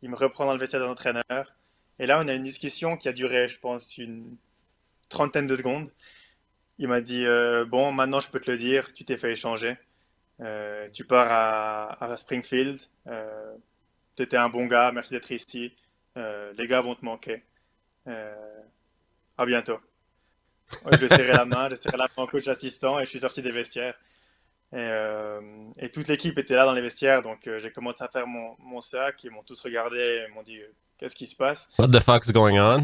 Il 0.01 0.10
me 0.10 0.16
reprend 0.16 0.46
dans 0.46 0.54
le 0.54 0.60
vestiaire 0.60 0.82
de 0.82 0.86
l'entraîneur. 0.86 1.56
Et 2.00 2.06
là, 2.06 2.22
on 2.24 2.27
a 2.27 2.34
une 2.34 2.44
discussion 2.44 2.96
qui 2.98 3.10
a 3.10 3.13
duré, 3.13 3.50
je 3.50 3.60
pense, 3.60 3.98
une 3.98 4.38
trentaine 5.10 5.48
de 5.48 5.56
secondes. 5.56 5.89
Il 6.77 6.88
m'a 6.88 7.01
dit 7.01 7.25
euh, 7.25 7.66
Bon, 7.66 7.92
maintenant 7.92 8.20
je 8.22 8.30
peux 8.30 8.39
te 8.39 8.50
le 8.51 8.58
dire, 8.58 8.94
tu 8.94 9.04
t'es 9.04 9.18
fait 9.18 9.34
échanger. 9.34 9.77
Tu 10.94 11.06
pars 11.06 11.27
à, 11.29 12.12
à 12.12 12.17
Springfield. 12.17 12.79
tu 14.15 14.24
étais 14.24 14.38
un 14.38 14.50
bon 14.50 14.65
gars, 14.65 14.91
merci 14.91 15.13
d'être 15.13 15.32
ici. 15.32 15.74
Euh, 16.17 16.51
les 16.58 16.67
gars 16.67 16.82
vont 16.82 16.96
te 16.96 17.06
manquer. 17.06 17.44
Euh, 18.08 18.34
à 19.38 19.46
bientôt. 19.46 19.79
je 20.91 20.98
lui 20.98 21.10
serré 21.10 21.32
la 21.32 21.46
main, 21.46 21.70
j'ai 21.70 21.75
serré 21.75 21.98
la 21.98 22.08
main 22.17 22.24
au 22.24 22.27
coach 22.27 22.48
assistant 22.48 23.00
et 23.00 23.06
je 23.06 23.10
suis 23.10 23.20
sorti 23.20 23.41
des 23.41 23.51
vestiaires. 23.51 23.94
Et, 24.74 24.77
euh, 24.77 25.39
toute 25.94 26.08
l'équipe 26.08 26.38
était 26.38 26.56
là 26.56 26.65
dans 26.65 26.74
les 26.74 26.82
vestiaires, 26.82 27.22
donc 27.22 27.50
j'ai 27.60 27.72
commencé 27.72 28.03
à 28.03 28.08
faire 28.08 28.27
mon, 28.27 28.56
mon 28.60 28.82
sac. 28.82 29.24
Ils 29.24 29.32
m'ont 29.32 29.44
tous 29.44 29.60
regardé 29.62 29.98
et 29.98 30.34
m'ont 30.34 30.44
dit 30.44 30.60
Qu'est-ce 30.98 31.15
qui 31.15 31.27
se 31.27 31.36
passe? 31.36 31.70
What 31.77 31.89
the 31.89 32.00
fuck's 32.00 32.32
going 32.32 32.60
on? 32.60 32.84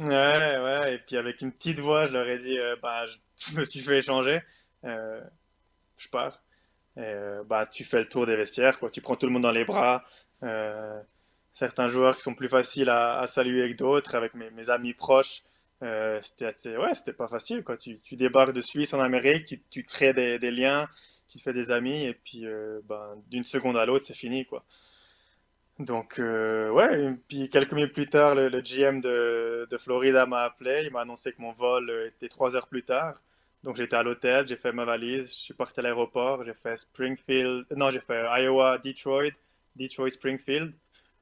Ouais, 0.00 0.56
ouais. 0.58 0.94
Et 0.94 0.98
puis 0.98 1.16
avec 1.16 1.40
une 1.40 1.50
petite 1.50 1.80
voix, 1.80 2.06
je 2.06 2.12
leur 2.12 2.28
ai 2.28 2.38
dit 2.38 2.56
bah, 2.80 3.04
je, 3.06 3.52
me 3.56 3.64
suis 3.64 3.80
fait 3.80 3.98
échanger. 3.98 4.40
je 4.84 6.08
pars. 6.12 6.40
Et, 6.98 7.14
bah, 7.46 7.66
tu 7.66 7.84
fais 7.84 8.00
le 8.00 8.06
tour 8.06 8.26
des 8.26 8.36
vestiaires, 8.36 8.78
quoi. 8.78 8.90
tu 8.90 9.00
prends 9.00 9.16
tout 9.16 9.26
le 9.26 9.32
monde 9.32 9.42
dans 9.42 9.52
les 9.52 9.64
bras 9.64 10.04
certains 11.58 11.88
joueurs 11.88 12.16
qui 12.16 12.22
sont 12.22 12.34
plus 12.34 12.48
faciles 12.48 12.88
à, 12.88 13.26
saluer 13.26 13.72
que 13.72 13.76
d'autres, 13.76 14.14
avec 14.14 14.32
mes, 14.34 14.70
amis 14.70 14.94
proches. 14.94 15.42
Euh, 15.82 16.20
c'était 16.22 16.76
ouais, 16.76 16.92
pas 17.16 17.28
facile 17.28 17.62
quoi. 17.62 17.76
Tu, 17.76 18.00
tu, 18.00 18.16
débarques 18.16 18.52
de 18.52 18.60
Suisse 18.60 18.94
en 18.94 19.00
Amérique, 19.00 19.46
tu, 19.46 19.62
tu 19.70 19.84
crées 19.84 20.12
des, 20.12 20.50
liens, 20.50 20.88
tu 21.28 21.38
fais 21.38 21.52
des 21.52 21.70
amis 21.70 22.04
et 22.04 22.14
puis 22.14 22.46
euh, 22.46 22.80
ben, 22.88 23.14
d'une 23.28 23.44
seconde 23.44 23.76
à 23.76 23.86
l'autre 23.86 24.04
c'est 24.04 24.16
fini 24.16 24.44
quoi. 24.44 24.64
Donc 25.78 26.18
euh, 26.18 26.68
ouais, 26.70 27.04
et 27.04 27.10
puis 27.28 27.48
quelques 27.48 27.72
minutes 27.72 27.92
plus 27.92 28.08
tard, 28.08 28.34
le, 28.34 28.60
GM 28.60 29.00
de, 29.00 29.68
de 29.70 29.78
Florida 29.78 30.26
m'a 30.26 30.42
appelé, 30.42 30.82
il 30.86 30.92
m'a 30.92 31.02
annoncé 31.02 31.32
que 31.32 31.40
mon 31.40 31.52
vol 31.52 31.90
était 32.08 32.28
trois 32.28 32.56
heures 32.56 32.66
plus 32.66 32.82
tard. 32.82 33.20
Donc 33.64 33.76
j'étais 33.76 33.96
à 33.96 34.02
l'hôtel, 34.02 34.46
j'ai 34.46 34.56
fait 34.56 34.72
ma 34.72 34.84
valise, 34.84 35.28
je 35.30 35.40
suis 35.40 35.54
parti 35.54 35.80
à 35.80 35.82
l'aéroport, 35.82 36.44
j'ai 36.44 36.54
fait 36.54 36.78
Springfield, 36.78 37.66
non 37.76 37.90
j'ai 37.90 38.00
fait 38.00 38.24
Iowa, 38.40 38.78
Detroit, 38.78 39.32
Detroit, 39.74 40.10
Springfield. 40.10 40.72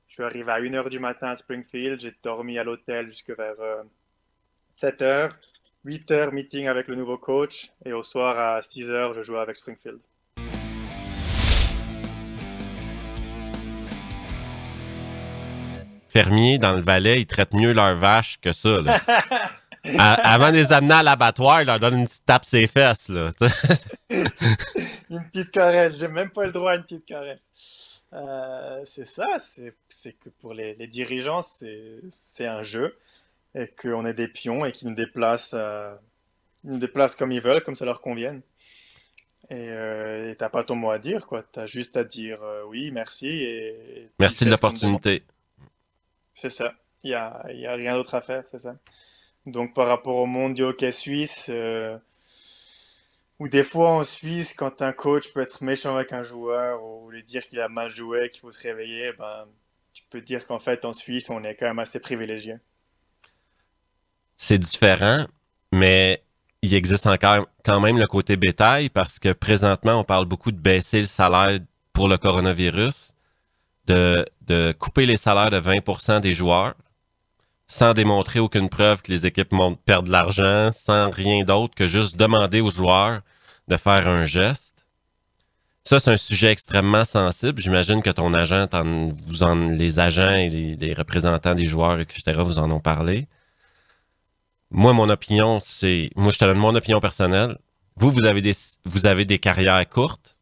Je 0.08 0.14
suis 0.14 0.22
arrivé 0.22 0.50
à 0.50 0.60
1h 0.60 0.88
du 0.88 0.98
matin 0.98 1.28
à 1.28 1.36
Springfield, 1.36 2.00
j'ai 2.00 2.14
dormi 2.22 2.58
à 2.58 2.64
l'hôtel 2.64 3.08
jusqu'à 3.08 3.34
vers 3.34 3.54
7h. 4.78 5.02
Euh, 5.02 5.28
8h, 5.86 6.32
meeting 6.32 6.66
avec 6.66 6.88
le 6.88 6.96
nouveau 6.96 7.16
coach, 7.16 7.70
et 7.84 7.92
au 7.92 8.02
soir 8.02 8.36
à 8.38 8.60
6h, 8.60 9.14
je 9.14 9.22
jouais 9.22 9.38
avec 9.38 9.54
Springfield. 9.54 10.00
Fermiers 16.08 16.58
dans 16.58 16.72
le 16.72 16.80
Valais, 16.80 17.20
ils 17.20 17.26
traitent 17.26 17.54
mieux 17.54 17.72
leurs 17.72 17.94
vaches 17.94 18.40
que 18.40 18.52
ça. 18.52 18.78
avant 19.98 20.50
de 20.50 20.56
les 20.56 20.72
amener 20.72 20.94
à 20.94 21.02
l'abattoir, 21.02 21.62
ils 21.62 21.66
leur 21.66 21.80
donnent 21.80 22.00
une 22.00 22.06
petite 22.06 22.24
tape 22.24 22.44
ses 22.44 22.66
fesses. 22.66 23.08
Là. 23.08 23.30
une 24.10 25.24
petite 25.30 25.50
caresse. 25.50 25.98
J'ai 25.98 26.08
même 26.08 26.30
pas 26.30 26.44
le 26.44 26.52
droit 26.52 26.72
à 26.72 26.76
une 26.76 26.82
petite 26.82 27.04
caresse. 27.04 28.02
Euh, 28.12 28.82
c'est 28.84 29.04
ça, 29.04 29.38
c'est 29.38 30.12
que 30.12 30.28
pour 30.40 30.54
les, 30.54 30.74
dirigeants, 30.86 31.42
c'est 31.42 32.46
un 32.46 32.62
jeu 32.62 32.96
et 33.54 33.68
qu'on 33.68 34.04
est 34.04 34.14
des 34.14 34.28
pions 34.28 34.64
et 34.64 34.72
qu'ils 34.72 34.88
nous 34.88 34.94
déplacent, 34.94 35.54
euh, 35.54 35.94
nous 36.64 36.78
déplacent 36.78 37.16
comme 37.16 37.32
ils 37.32 37.40
veulent, 37.40 37.62
comme 37.62 37.74
ça 37.74 37.84
leur 37.84 38.00
convienne. 38.00 38.42
Et 39.48 39.68
euh, 39.70 40.34
t'as 40.34 40.48
pas 40.48 40.64
ton 40.64 40.74
mot 40.74 40.90
à 40.90 40.98
dire, 40.98 41.26
quoi. 41.26 41.42
T'as 41.42 41.66
juste 41.66 41.96
à 41.96 42.04
dire 42.04 42.42
euh, 42.42 42.64
oui, 42.66 42.90
merci. 42.90 43.28
Et, 43.28 44.06
merci 44.18 44.44
de 44.44 44.50
l'opportunité. 44.50 45.22
C'est 46.34 46.50
ça. 46.50 46.74
Il 47.02 47.10
n'y 47.10 47.14
a, 47.14 47.44
y 47.52 47.66
a 47.66 47.74
rien 47.74 47.94
d'autre 47.94 48.14
à 48.14 48.20
faire, 48.20 48.42
c'est 48.46 48.58
ça. 48.58 48.76
Donc 49.46 49.74
par 49.74 49.86
rapport 49.86 50.16
au 50.16 50.26
monde 50.26 50.54
du 50.54 50.62
hockey 50.62 50.92
suisse, 50.92 51.50
ou 53.38 53.48
des 53.48 53.64
fois 53.64 53.90
en 53.90 54.04
Suisse, 54.04 54.54
quand 54.54 54.82
un 54.82 54.92
coach 54.92 55.32
peut 55.32 55.40
être 55.40 55.62
méchant 55.62 55.94
avec 55.94 56.12
un 56.12 56.22
joueur 56.22 56.82
ou 56.82 57.10
lui 57.10 57.22
dire 57.22 57.42
qu'il 57.42 57.60
a 57.60 57.68
mal 57.68 57.90
joué, 57.90 58.30
qu'il 58.30 58.40
faut 58.40 58.52
se 58.52 58.60
réveiller, 58.60 59.12
ben, 59.18 59.44
tu 59.92 60.02
peux 60.08 60.20
dire 60.20 60.46
qu'en 60.46 60.58
fait 60.58 60.84
en 60.84 60.92
Suisse, 60.92 61.28
on 61.28 61.44
est 61.44 61.54
quand 61.54 61.66
même 61.66 61.78
assez 61.78 62.00
privilégié. 62.00 62.56
C'est 64.38 64.58
différent, 64.58 65.26
mais 65.72 66.22
il 66.62 66.74
existe 66.74 67.06
encore 67.06 67.46
quand 67.64 67.80
même 67.80 67.98
le 67.98 68.06
côté 68.06 68.36
bétail 68.36 68.88
parce 68.88 69.18
que 69.18 69.32
présentement, 69.32 70.00
on 70.00 70.04
parle 70.04 70.24
beaucoup 70.24 70.52
de 70.52 70.58
baisser 70.58 71.00
le 71.00 71.06
salaire 71.06 71.58
pour 71.92 72.08
le 72.08 72.18
coronavirus, 72.18 73.12
de, 73.86 74.24
de 74.42 74.72
couper 74.72 75.06
les 75.06 75.16
salaires 75.16 75.50
de 75.50 75.60
20% 75.60 76.20
des 76.20 76.32
joueurs 76.32 76.74
sans 77.68 77.94
démontrer 77.94 78.38
aucune 78.38 78.68
preuve 78.68 79.02
que 79.02 79.10
les 79.10 79.26
équipes 79.26 79.54
perdent 79.84 80.06
de 80.06 80.12
l'argent, 80.12 80.70
sans 80.72 81.10
rien 81.10 81.44
d'autre 81.44 81.74
que 81.74 81.86
juste 81.86 82.16
demander 82.16 82.60
aux 82.60 82.70
joueurs 82.70 83.22
de 83.68 83.76
faire 83.76 84.08
un 84.08 84.24
geste. 84.24 84.86
Ça, 85.84 86.00
c'est 86.00 86.10
un 86.10 86.16
sujet 86.16 86.50
extrêmement 86.50 87.04
sensible. 87.04 87.60
J'imagine 87.60 88.02
que 88.02 88.10
ton 88.10 88.34
agent, 88.34 88.66
vous 89.26 89.42
en, 89.44 89.54
les 89.54 90.00
agents 90.00 90.34
et 90.34 90.48
les, 90.48 90.94
représentants 90.94 91.54
des 91.54 91.66
joueurs, 91.66 92.00
etc., 92.00 92.38
vous 92.38 92.58
en 92.58 92.70
ont 92.72 92.80
parlé. 92.80 93.28
Moi, 94.70 94.92
mon 94.92 95.08
opinion, 95.08 95.60
c'est. 95.64 96.10
Moi, 96.16 96.32
je 96.32 96.38
te 96.38 96.44
donne 96.44 96.58
mon 96.58 96.74
opinion 96.74 97.00
personnelle. 97.00 97.56
Vous, 97.94 98.10
vous 98.10 98.26
avez 98.26 98.42
des, 98.42 98.54
vous 98.84 99.06
avez 99.06 99.24
des 99.24 99.38
carrières 99.38 99.88
courtes. 99.88 100.36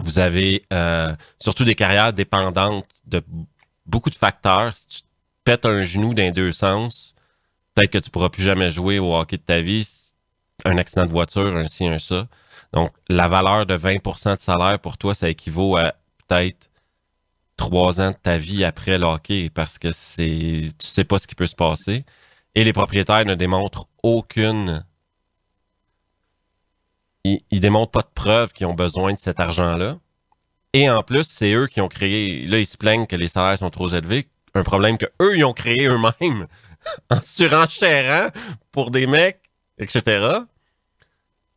Vous 0.00 0.18
avez 0.18 0.64
euh, 0.72 1.14
surtout 1.38 1.64
des 1.64 1.74
carrières 1.74 2.12
dépendantes 2.12 2.86
de 3.06 3.22
beaucoup 3.86 4.10
de 4.10 4.16
facteurs 4.16 4.72
pètes 5.44 5.66
un 5.66 5.82
genou 5.82 6.14
dans 6.14 6.32
deux 6.32 6.52
sens, 6.52 7.14
peut-être 7.74 7.90
que 7.90 7.98
tu 7.98 8.10
pourras 8.10 8.30
plus 8.30 8.42
jamais 8.42 8.70
jouer 8.70 8.98
au 8.98 9.14
hockey 9.14 9.36
de 9.36 9.42
ta 9.42 9.60
vie. 9.60 9.88
Un 10.64 10.78
accident 10.78 11.04
de 11.04 11.10
voiture, 11.10 11.56
un 11.56 11.66
ci, 11.68 11.86
un 11.86 11.98
ça. 11.98 12.28
Donc, 12.72 12.92
la 13.08 13.28
valeur 13.28 13.66
de 13.66 13.76
20% 13.76 14.36
de 14.36 14.40
salaire 14.40 14.78
pour 14.78 14.98
toi, 14.98 15.14
ça 15.14 15.28
équivaut 15.28 15.76
à 15.76 15.94
peut-être 16.26 16.70
trois 17.56 18.00
ans 18.00 18.10
de 18.10 18.16
ta 18.16 18.38
vie 18.38 18.64
après 18.64 18.98
le 18.98 19.04
hockey 19.04 19.48
parce 19.52 19.78
que 19.78 19.92
c'est 19.92 20.62
tu 20.78 20.86
sais 20.86 21.04
pas 21.04 21.18
ce 21.18 21.26
qui 21.26 21.34
peut 21.34 21.46
se 21.46 21.54
passer. 21.54 22.04
Et 22.54 22.64
les 22.64 22.72
propriétaires 22.72 23.24
ne 23.26 23.34
démontrent 23.34 23.88
aucune. 24.02 24.84
Ils, 27.24 27.40
ils 27.50 27.60
démontrent 27.60 27.92
pas 27.92 28.02
de 28.02 28.12
preuves 28.14 28.52
qu'ils 28.52 28.66
ont 28.66 28.74
besoin 28.74 29.12
de 29.12 29.18
cet 29.18 29.40
argent-là. 29.40 29.98
Et 30.72 30.90
en 30.90 31.02
plus, 31.02 31.24
c'est 31.24 31.52
eux 31.52 31.68
qui 31.68 31.80
ont 31.80 31.88
créé. 31.88 32.46
Là, 32.46 32.58
ils 32.58 32.66
se 32.66 32.76
plaignent 32.76 33.06
que 33.06 33.16
les 33.16 33.28
salaires 33.28 33.58
sont 33.58 33.70
trop 33.70 33.88
élevés 33.88 34.26
un 34.54 34.62
problème 34.62 34.98
que 34.98 35.06
eux 35.20 35.36
ils 35.36 35.44
ont 35.44 35.52
créé 35.52 35.86
eux-mêmes 35.86 36.46
en 37.10 37.20
surenchérant 37.22 38.28
pour 38.72 38.90
des 38.90 39.06
mecs, 39.06 39.40
etc. 39.78 40.38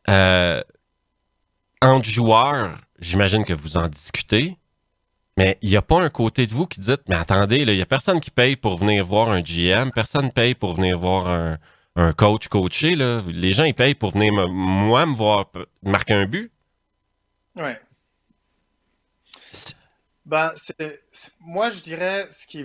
Euh, 0.08 0.62
entre 1.82 2.08
j'imagine 2.98 3.44
que 3.44 3.52
vous 3.52 3.76
en 3.76 3.88
discutez, 3.88 4.56
mais 5.36 5.56
il 5.62 5.70
n'y 5.70 5.76
a 5.76 5.82
pas 5.82 6.02
un 6.02 6.08
côté 6.08 6.46
de 6.46 6.52
vous 6.52 6.66
qui 6.66 6.80
dit 6.80 6.92
Mais 7.08 7.14
attendez, 7.14 7.58
il 7.58 7.72
n'y 7.72 7.80
a 7.80 7.86
personne 7.86 8.20
qui 8.20 8.30
paye 8.30 8.56
pour 8.56 8.76
venir 8.78 9.04
voir 9.04 9.30
un 9.30 9.40
GM, 9.40 9.92
personne 9.94 10.26
ne 10.26 10.30
paye 10.30 10.54
pour 10.54 10.74
venir 10.74 10.98
voir 10.98 11.28
un, 11.28 12.12
coach 12.12 12.48
coaché. 12.48 12.96
Les 13.26 13.52
gens, 13.52 13.64
ils 13.64 13.74
payent 13.74 13.94
pour 13.94 14.12
venir, 14.12 14.32
moi, 14.48 15.06
me 15.06 15.14
voir 15.14 15.46
marquer 15.82 16.14
un 16.14 16.26
but. 16.26 16.50
Ben, 20.28 20.52
moi, 21.40 21.70
je 21.70 21.80
dirais, 21.80 22.28
ce 22.30 22.46
qui, 22.46 22.62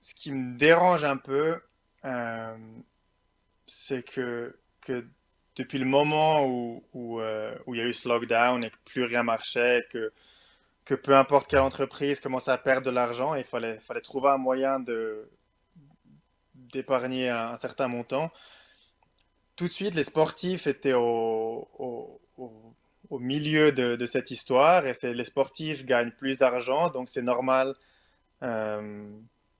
ce 0.00 0.14
qui 0.14 0.32
me 0.32 0.56
dérange 0.56 1.04
un 1.04 1.18
peu, 1.18 1.60
euh, 2.06 2.56
c'est 3.66 4.02
que, 4.02 4.58
depuis 5.56 5.78
le 5.78 5.84
moment 5.84 6.46
où, 6.46 6.82
euh, 7.20 7.54
où, 7.66 7.74
il 7.74 7.78
y 7.78 7.82
a 7.82 7.84
eu 7.84 7.92
ce 7.92 8.08
lockdown 8.08 8.64
et 8.64 8.70
que 8.70 8.76
plus 8.86 9.04
rien 9.04 9.22
marchait, 9.22 9.86
que, 9.90 10.12
que 10.86 10.94
peu 10.94 11.14
importe 11.14 11.50
quelle 11.50 11.60
entreprise 11.60 12.20
commençait 12.20 12.52
à 12.52 12.58
perdre 12.58 12.86
de 12.86 12.90
l'argent, 12.90 13.34
il 13.34 13.44
fallait, 13.44 13.78
fallait 13.80 14.00
trouver 14.00 14.30
un 14.30 14.38
moyen 14.38 14.82
d'épargner 16.54 17.28
un, 17.28 17.58
certain 17.58 17.88
montant. 17.88 18.32
Tout 19.56 19.68
de 19.68 19.72
suite, 19.72 19.94
les 19.94 20.04
sportifs 20.04 20.66
étaient 20.66 20.94
au, 20.94 21.68
au, 21.78 22.67
milieu 23.10 23.72
de, 23.72 24.04
cette 24.06 24.30
histoire 24.30 24.84
et 24.86 24.92
les 25.02 25.24
sportifs 25.24 25.84
gagnent 25.84 26.10
plus 26.10 26.36
d'argent, 26.36 26.90
donc 26.90 27.08
c'est 27.08 27.22
normal 27.22 27.74
euh, 28.42 29.08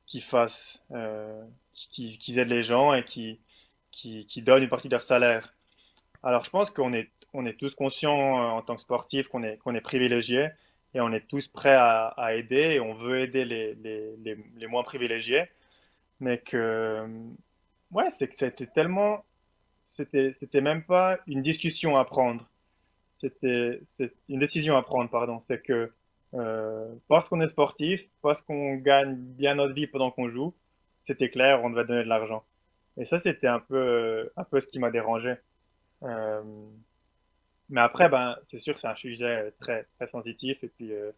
qu'ils 0.07 0.23
fassent, 0.23 0.83
euh, 0.93 1.43
qu'ils 1.73 2.39
aident 2.39 2.51
les 2.51 2.63
gens 2.63 2.93
et 2.93 3.05
qu'ils 3.05 3.39
qui, 3.91 4.43
donnent 4.43 4.63
une 4.65 4.69
partie 4.69 4.89
de 4.89 4.95
leur 4.95 5.03
salaire. 5.03 5.55
Alors 6.23 6.45
je 6.45 6.51
pense 6.51 6.71
qu'on 6.71 6.93
est, 6.93 7.11
on 7.33 7.47
est 7.47 7.59
tous 7.59 7.75
conscients 7.75 8.43
euh, 8.43 8.49
en 8.49 8.63
tant 8.63 8.77
que 8.77 8.83
sportifs 8.83 9.29
qu'on 9.29 9.43
est, 9.43 9.57
qu'on 9.59 9.75
est 9.75 9.81
privilégiés 9.81 10.49
et 10.95 11.01
on 11.01 11.13
est 11.13 11.27
tous 11.27 11.49
prêts 11.49 11.77
à, 11.77 12.35
aider 12.35 12.75
et 12.75 12.81
on 12.81 12.93
veut 12.95 13.21
aider 13.21 13.45
les, 13.45 13.75
les, 13.77 14.37
les, 14.57 14.67
moins 14.67 14.83
privilégiés 14.83 15.45
mais 16.21 16.39
que 16.39 17.07
ouais, 17.93 18.11
c'est 18.11 18.29
que 18.29 18.37
c'était 18.37 18.67
tellement 18.67 19.25
c'était 20.07 20.61
même 20.61 20.85
pas 20.85 21.19
une 21.27 21.43
discussion 21.43 21.97
à 21.97 22.05
prendre. 22.05 22.49
C'était 23.21 23.81
c'est 23.85 24.13
une 24.29 24.41
décision 24.41 24.77
à 24.77 24.83
prendre, 24.83 25.11
pardon. 25.11 25.43
C'est 25.49 25.63
que 25.63 25.93
euh, 26.35 26.95
parce 27.09 27.29
qu'on 27.29 27.41
est 27.41 27.49
sportif, 27.49 28.03
parce 28.23 28.43
qu'on 28.43 28.77
gagne 28.77 29.17
bien 29.17 29.55
notre 29.55 29.75
vie 29.75 29.87
pendant 29.87 30.11
qu'on 30.11 30.29
joue, 30.29 30.55
c'était 31.07 31.31
clair, 31.31 31.63
on 31.65 31.71
devait 31.71 31.85
donner 31.87 32.05
de 32.05 32.09
l'argent. 32.09 32.45
Et 32.99 33.05
ça, 33.05 33.19
c'était 33.19 33.47
un 33.47 33.61
peu 33.61 34.31
un 34.37 34.45
peu 34.45 34.61
ce 34.61 34.67
qui 34.69 34.79
m'a 34.79 34.91
dérangé. 34.91 35.35
Euh, 36.03 36.43
mais 37.71 37.81
après, 37.81 38.09
ben, 38.09 38.37
c'est 38.43 38.61
sûr 38.61 38.79
c'est 38.79 38.87
un 38.89 38.97
sujet 38.97 39.53
très 39.61 39.85
très 39.97 40.07
sensitif 40.07 40.63
et 40.65 40.69
puis 40.69 40.93
euh, 40.93 41.13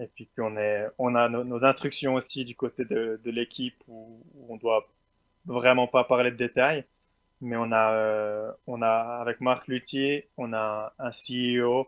et 0.00 0.06
puis 0.08 0.28
qu'on 0.36 0.56
est, 0.56 0.86
on 0.98 1.14
a 1.14 1.28
nos, 1.28 1.64
instructions 1.64 2.14
aussi 2.14 2.44
du 2.44 2.54
côté 2.54 2.84
de, 2.84 3.20
de 3.24 3.30
l'équipe 3.30 3.76
où, 3.88 4.20
on 4.48 4.56
doit 4.56 4.86
vraiment 5.46 5.86
pas 5.86 6.04
parler 6.04 6.30
de 6.30 6.36
détails. 6.36 6.84
Mais 7.40 7.56
on 7.56 7.70
a, 7.70 7.92
euh, 7.92 8.52
on 8.66 8.82
a 8.82 9.18
avec 9.20 9.40
Marc 9.40 9.68
Luthier, 9.68 10.28
on 10.36 10.52
a 10.52 10.94
un 10.98 11.10
CEO 11.10 11.86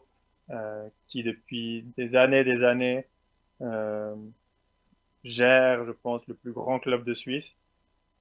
euh, 0.50 0.88
qui 1.06 1.22
depuis 1.22 1.84
des 1.96 2.14
années, 2.16 2.44
des 2.44 2.64
années 2.64 3.06
euh, 3.62 4.14
gère, 5.24 5.84
je 5.84 5.92
pense, 5.92 6.26
le 6.26 6.34
plus 6.34 6.52
grand 6.52 6.78
club 6.78 7.04
de 7.04 7.14
Suisse. 7.14 7.56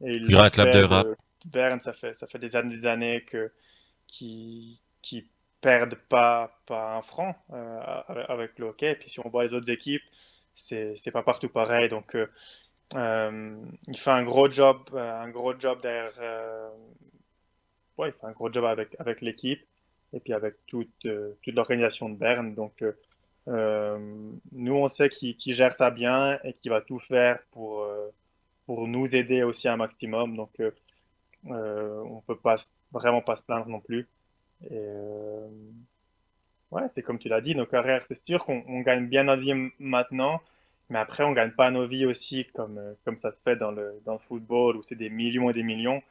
Et 0.01 0.11
il 0.13 0.31
grand 0.31 0.49
club 0.49 0.71
d'Europe. 0.71 1.17
Berne, 1.45 1.79
ça 1.79 1.93
fait, 1.93 2.13
ça 2.13 2.27
fait 2.27 2.39
des 2.39 2.55
années, 2.55 2.75
des 2.77 2.85
années 2.85 3.21
que 3.21 3.51
qui, 4.07 4.81
qui 5.01 5.29
perdent 5.61 5.95
pas, 5.95 6.59
pas 6.65 6.95
un 6.95 7.01
franc 7.01 7.35
euh, 7.53 7.79
avec 8.27 8.59
le 8.59 8.67
hockey. 8.67 8.91
Et 8.91 8.95
puis 8.95 9.09
si 9.09 9.19
on 9.19 9.29
voit 9.29 9.43
les 9.43 9.53
autres 9.53 9.69
équipes, 9.69 10.03
c'est 10.53 11.11
pas 11.11 11.23
partout 11.23 11.49
pareil. 11.49 11.89
Donc 11.89 12.15
euh, 12.15 12.27
euh, 12.95 13.57
il 13.87 13.97
fait 13.97 14.11
un 14.11 14.23
gros 14.23 14.49
job, 14.49 14.77
un 14.95 15.29
gros 15.29 15.57
job 15.59 15.81
derrière. 15.81 16.13
Il 18.05 18.12
fait 18.12 18.25
un 18.25 18.31
gros 18.31 18.51
job 18.51 18.65
avec, 18.65 19.21
l'équipe 19.21 19.62
et 20.13 20.19
puis 20.19 20.33
avec 20.33 20.55
toute, 20.67 21.07
toute 21.41 21.55
l'organisation 21.55 22.10
de 22.10 22.15
Berne. 22.15 22.53
Donc 22.53 22.83
nous, 23.47 24.73
on 24.73 24.89
sait 24.89 25.10
qu'il 25.10 25.55
gère 25.55 25.73
ça 25.73 25.89
bien 25.89 26.39
et 26.43 26.53
qu'il 26.53 26.71
va 26.71 26.81
tout 26.81 26.99
faire 26.99 27.39
pour, 27.51 27.88
nous 28.67 29.15
aider 29.15 29.43
aussi 29.43 29.67
un 29.67 29.77
maximum. 29.77 30.36
Donc 30.36 30.51
on 31.45 32.21
peut 32.27 32.38
pas 32.38 32.55
vraiment 32.91 33.21
pas 33.21 33.36
se 33.36 33.43
plaindre 33.43 33.67
non 33.67 33.79
plus. 33.79 34.07
Et 34.63 34.69
euh, 34.73 35.47
ouais, 36.71 36.83
c'est 36.89 37.01
comme 37.01 37.19
tu 37.19 37.29
l'as 37.29 37.41
dit, 37.41 37.55
nos 37.55 37.65
carrières, 37.65 38.03
c'est 38.03 38.25
sûr 38.25 38.43
qu'on 38.43 38.81
gagne 38.81 39.07
bien 39.07 39.23
notre 39.23 39.41
vie 39.41 39.71
maintenant, 39.79 40.41
mais 40.89 40.99
après, 40.99 41.23
on 41.23 41.33
gagne 41.33 41.51
pas 41.51 41.69
nos 41.69 41.88
vies 41.88 42.05
aussi 42.05 42.45
comme, 42.53 42.77
euh, 42.77 43.15
ça 43.17 43.31
se 43.31 43.38
fait 43.43 43.55
dans 43.55 43.71
le 43.71 44.01
football 44.19 44.77
où 44.77 44.83
c'est 44.88 44.95
des 44.95 45.10
millions 45.10 45.49
et 45.49 45.53
des 45.53 45.63
millions. 45.63 46.01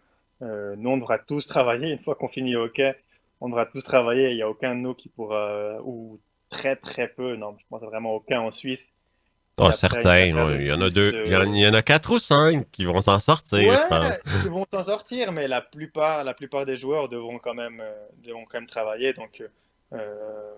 Euh, 0.43 0.75
nous, 0.77 0.91
on 0.91 0.97
devra 0.99 1.19
tous 1.19 1.47
travailler. 1.47 1.91
Une 1.91 1.99
fois 1.99 2.15
qu'on 2.15 2.29
finit 2.29 2.53
le 2.53 2.61
hockey, 2.61 2.95
on 3.41 3.49
devra 3.49 3.67
tous 3.67 3.83
travailler. 3.83 4.31
Il 4.31 4.37
n'y 4.37 4.43
a 4.43 4.49
aucun 4.49 4.75
de 4.75 4.81
nous 4.81 4.95
qui 4.95 5.09
pourra, 5.09 5.81
ou 5.83 6.21
très 6.51 6.77
très 6.77 7.09
peu, 7.09 7.37
non, 7.37 7.57
je 7.59 7.65
pense 7.69 7.83
vraiment 7.83 8.15
aucun 8.15 8.41
en 8.41 8.53
Suisse, 8.53 8.91
Oh, 9.59 9.71
certains. 9.73 10.19
Il 10.21 10.67
y 10.67 10.73
en 10.73 10.81
a 10.83 10.91
deux. 10.91 11.25
Il 11.27 11.59
y 11.59 11.67
en, 11.67 11.75
a 11.75 11.83
quatre 11.83 12.11
ou 12.11 12.19
cinq 12.19 12.71
qui 12.71 12.85
vont 12.85 13.01
s'en 13.01 13.19
sortir. 13.19 13.59
Ouais, 13.91 14.21
ils 14.45 14.51
vont 14.51 14.67
s'en 14.71 14.83
sortir, 14.83 15.33
mais 15.33 15.49
la 15.49 15.63
plupart, 15.63 16.25
la 16.25 16.35
plupart 16.35 16.67
des 16.67 16.77
joueurs 16.77 17.09
devront 17.09 17.39
quand 17.39 17.55
même, 17.55 17.81
euh, 17.81 18.07
devront 18.23 18.45
quand 18.45 18.59
même 18.59 18.67
travailler. 18.67 19.15
Donc, 19.15 19.43
euh, 19.95 20.55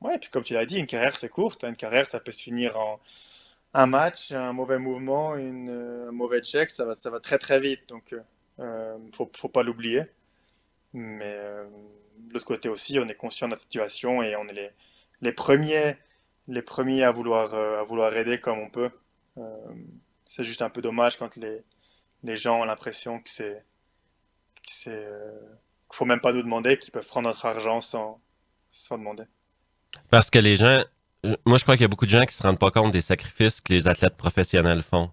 ouais, 0.00 0.18
puis 0.18 0.30
comme 0.30 0.42
tu 0.42 0.54
l'as 0.54 0.64
dit, 0.64 0.78
une 0.78 0.86
carrière 0.86 1.16
c'est 1.16 1.28
courte. 1.28 1.64
Hein. 1.64 1.70
Une 1.70 1.76
carrière, 1.76 2.06
ça 2.06 2.18
peut 2.18 2.32
se 2.32 2.42
finir 2.42 2.78
en 2.78 2.98
un 3.74 3.86
match, 3.86 4.32
un 4.32 4.54
mauvais 4.54 4.78
mouvement, 4.78 5.36
une, 5.36 6.06
un 6.08 6.12
mauvais 6.12 6.40
check, 6.40 6.70
ça 6.70 6.86
va, 6.86 6.94
ça 6.94 7.10
va 7.10 7.20
très 7.20 7.38
très 7.38 7.60
vite. 7.60 7.90
Donc, 7.90 8.14
euh, 8.60 8.98
faut, 9.12 9.30
faut 9.36 9.48
pas 9.48 9.62
l'oublier. 9.62 10.02
Mais 10.92 11.34
euh, 11.36 11.64
de 12.18 12.34
l'autre 12.34 12.46
côté 12.46 12.68
aussi, 12.68 12.98
on 12.98 13.08
est 13.08 13.14
conscient 13.14 13.48
de 13.48 13.52
notre 13.52 13.62
situation 13.62 14.22
et 14.22 14.36
on 14.36 14.46
est 14.48 14.52
les, 14.52 14.70
les 15.20 15.32
premiers 15.32 15.96
les 16.48 16.62
premiers 16.62 17.02
à 17.02 17.10
vouloir, 17.10 17.54
euh, 17.54 17.80
à 17.80 17.84
vouloir 17.84 18.14
aider 18.16 18.38
comme 18.38 18.58
on 18.58 18.68
peut. 18.68 18.90
Euh, 19.38 19.74
c'est 20.26 20.44
juste 20.44 20.62
un 20.62 20.70
peu 20.70 20.82
dommage 20.82 21.16
quand 21.16 21.36
les, 21.36 21.62
les 22.22 22.36
gens 22.36 22.60
ont 22.60 22.64
l'impression 22.64 23.20
que 23.20 23.30
c'est 23.30 23.64
qu'il 24.62 24.92
euh, 24.92 25.30
faut 25.90 26.04
même 26.04 26.20
pas 26.20 26.32
nous 26.32 26.42
demander, 26.42 26.78
qu'ils 26.78 26.92
peuvent 26.92 27.06
prendre 27.06 27.28
notre 27.28 27.44
argent 27.46 27.80
sans, 27.80 28.20
sans 28.70 28.98
demander. 28.98 29.24
Parce 30.10 30.30
que 30.30 30.38
les 30.38 30.56
gens, 30.56 30.82
moi 31.44 31.58
je 31.58 31.62
crois 31.62 31.76
qu'il 31.76 31.82
y 31.82 31.84
a 31.84 31.88
beaucoup 31.88 32.06
de 32.06 32.10
gens 32.10 32.24
qui 32.24 32.34
se 32.34 32.42
rendent 32.42 32.58
pas 32.58 32.70
compte 32.70 32.92
des 32.92 33.00
sacrifices 33.00 33.60
que 33.60 33.72
les 33.72 33.88
athlètes 33.88 34.16
professionnels 34.16 34.82
font. 34.82 35.10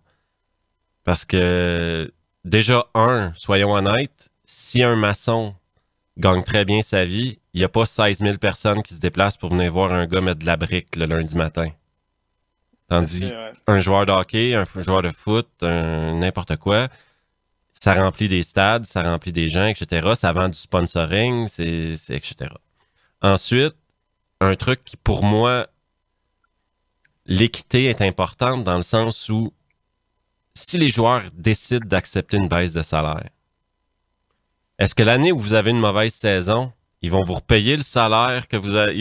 Parce 1.03 1.25
que 1.25 2.11
déjà, 2.45 2.85
un, 2.93 3.33
soyons 3.35 3.71
honnêtes, 3.71 4.31
si 4.45 4.83
un 4.83 4.95
maçon 4.95 5.55
gagne 6.17 6.43
très 6.43 6.65
bien 6.65 6.81
sa 6.81 7.05
vie, 7.05 7.39
il 7.53 7.59
n'y 7.59 7.65
a 7.65 7.69
pas 7.69 7.85
16 7.85 8.19
000 8.19 8.37
personnes 8.37 8.83
qui 8.83 8.95
se 8.95 8.99
déplacent 8.99 9.37
pour 9.37 9.51
venir 9.51 9.71
voir 9.71 9.93
un 9.93 10.05
gars 10.05 10.21
mettre 10.21 10.39
de 10.39 10.45
la 10.45 10.57
brique 10.57 10.95
le 10.95 11.05
lundi 11.05 11.35
matin. 11.35 11.69
Tandis 12.87 13.31
un 13.67 13.79
joueur 13.79 14.05
de 14.05 14.11
hockey, 14.11 14.53
un 14.53 14.65
joueur 14.81 15.01
de 15.01 15.11
foot, 15.11 15.47
n'importe 15.61 16.57
quoi, 16.57 16.89
ça 17.73 17.93
remplit 17.93 18.27
des 18.27 18.43
stades, 18.43 18.85
ça 18.85 19.01
remplit 19.01 19.31
des 19.31 19.49
gens, 19.49 19.65
etc. 19.65 20.13
Ça 20.17 20.33
vend 20.33 20.49
du 20.49 20.57
sponsoring, 20.57 21.47
c'est, 21.47 21.93
etc. 22.09 22.51
Ensuite, 23.21 23.75
un 24.41 24.55
truc 24.55 24.83
qui, 24.83 24.97
pour 24.97 25.23
moi, 25.23 25.67
l'équité 27.25 27.85
est 27.85 28.01
importante 28.01 28.63
dans 28.63 28.75
le 28.75 28.83
sens 28.83 29.29
où 29.29 29.53
si 30.53 30.77
les 30.77 30.89
joueurs 30.89 31.23
décident 31.33 31.87
d'accepter 31.87 32.37
une 32.37 32.47
baisse 32.47 32.73
de 32.73 32.81
salaire, 32.81 33.29
est-ce 34.79 34.95
que 34.95 35.03
l'année 35.03 35.31
où 35.31 35.39
vous 35.39 35.53
avez 35.53 35.71
une 35.71 35.79
mauvaise 35.79 36.13
saison, 36.13 36.73
ils 37.01 37.11
vont 37.11 37.21
vous 37.21 37.35
repayer 37.35 37.77
le 37.77 37.83
salaire 37.83 38.47
que 38.47 38.57
vous 38.57 38.75
avez. 38.75 38.99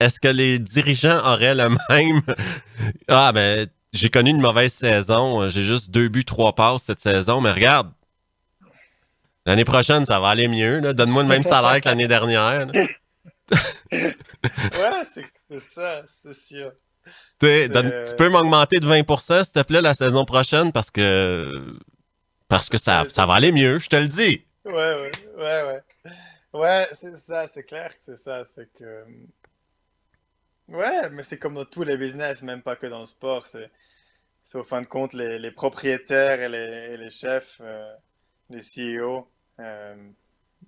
Est-ce 0.00 0.20
que, 0.20 0.28
les 0.28 0.58
dirigeants 0.58 1.18
auraient 1.24 1.54
le 1.54 1.68
même? 1.88 2.22
ah, 3.08 3.32
ben, 3.32 3.66
j'ai 3.92 4.10
connu 4.10 4.30
une 4.30 4.40
mauvaise 4.40 4.72
saison. 4.72 5.48
J'ai 5.48 5.62
juste 5.62 5.90
deux 5.90 6.08
buts, 6.08 6.24
trois 6.24 6.54
passes 6.54 6.84
cette 6.84 7.00
saison, 7.00 7.40
mais 7.40 7.52
regarde. 7.52 7.92
L'année 9.44 9.64
prochaine, 9.64 10.06
ça 10.06 10.20
va 10.20 10.28
aller 10.28 10.46
mieux. 10.46 10.80
Donne-moi 10.94 11.24
le 11.24 11.28
même 11.28 11.42
salaire 11.42 11.80
que 11.80 11.88
l'année 11.88 12.06
dernière. 12.06 12.68
ouais, 13.92 14.08
c'est 15.04 15.60
ça, 15.60 16.02
c'est 16.06 16.34
sûr. 16.34 16.72
Tu 17.40 18.14
peux 18.16 18.28
m'augmenter 18.28 18.78
de 18.78 18.86
20%, 18.86 19.44
s'il 19.44 19.52
te 19.52 19.62
plaît, 19.62 19.82
la 19.82 19.94
saison 19.94 20.24
prochaine, 20.24 20.72
parce 20.72 20.90
que 20.90 21.76
parce 22.48 22.68
que 22.68 22.76
ça, 22.76 23.04
ça 23.08 23.24
va 23.24 23.34
aller 23.34 23.50
mieux, 23.50 23.78
je 23.78 23.88
te 23.88 23.96
le 23.96 24.08
dis. 24.08 24.44
Ouais, 24.64 24.72
ouais, 24.74 25.12
ouais, 25.38 25.62
ouais. 25.64 25.82
Ouais, 26.52 26.88
c'est 26.92 27.16
ça, 27.16 27.46
c'est 27.46 27.62
clair 27.64 27.96
que 27.96 28.02
c'est 28.02 28.16
ça. 28.16 28.44
C'est 28.44 28.70
que. 28.74 29.06
Ouais, 30.68 31.10
mais 31.10 31.22
c'est 31.22 31.38
comme 31.38 31.54
dans 31.54 31.64
tous 31.64 31.82
les 31.82 31.96
business, 31.96 32.42
même 32.42 32.62
pas 32.62 32.76
que 32.76 32.86
dans 32.86 33.00
le 33.00 33.06
sport. 33.06 33.46
C'est, 33.46 33.70
c'est 34.42 34.58
au 34.58 34.64
fin 34.64 34.82
de 34.82 34.86
compte 34.86 35.14
les, 35.14 35.38
les 35.38 35.50
propriétaires 35.50 36.40
et 36.42 36.48
les, 36.48 36.94
et 36.94 36.96
les 36.96 37.10
chefs, 37.10 37.60
euh, 37.62 37.94
les 38.50 38.60
CEO, 38.60 39.28
euh, 39.60 39.96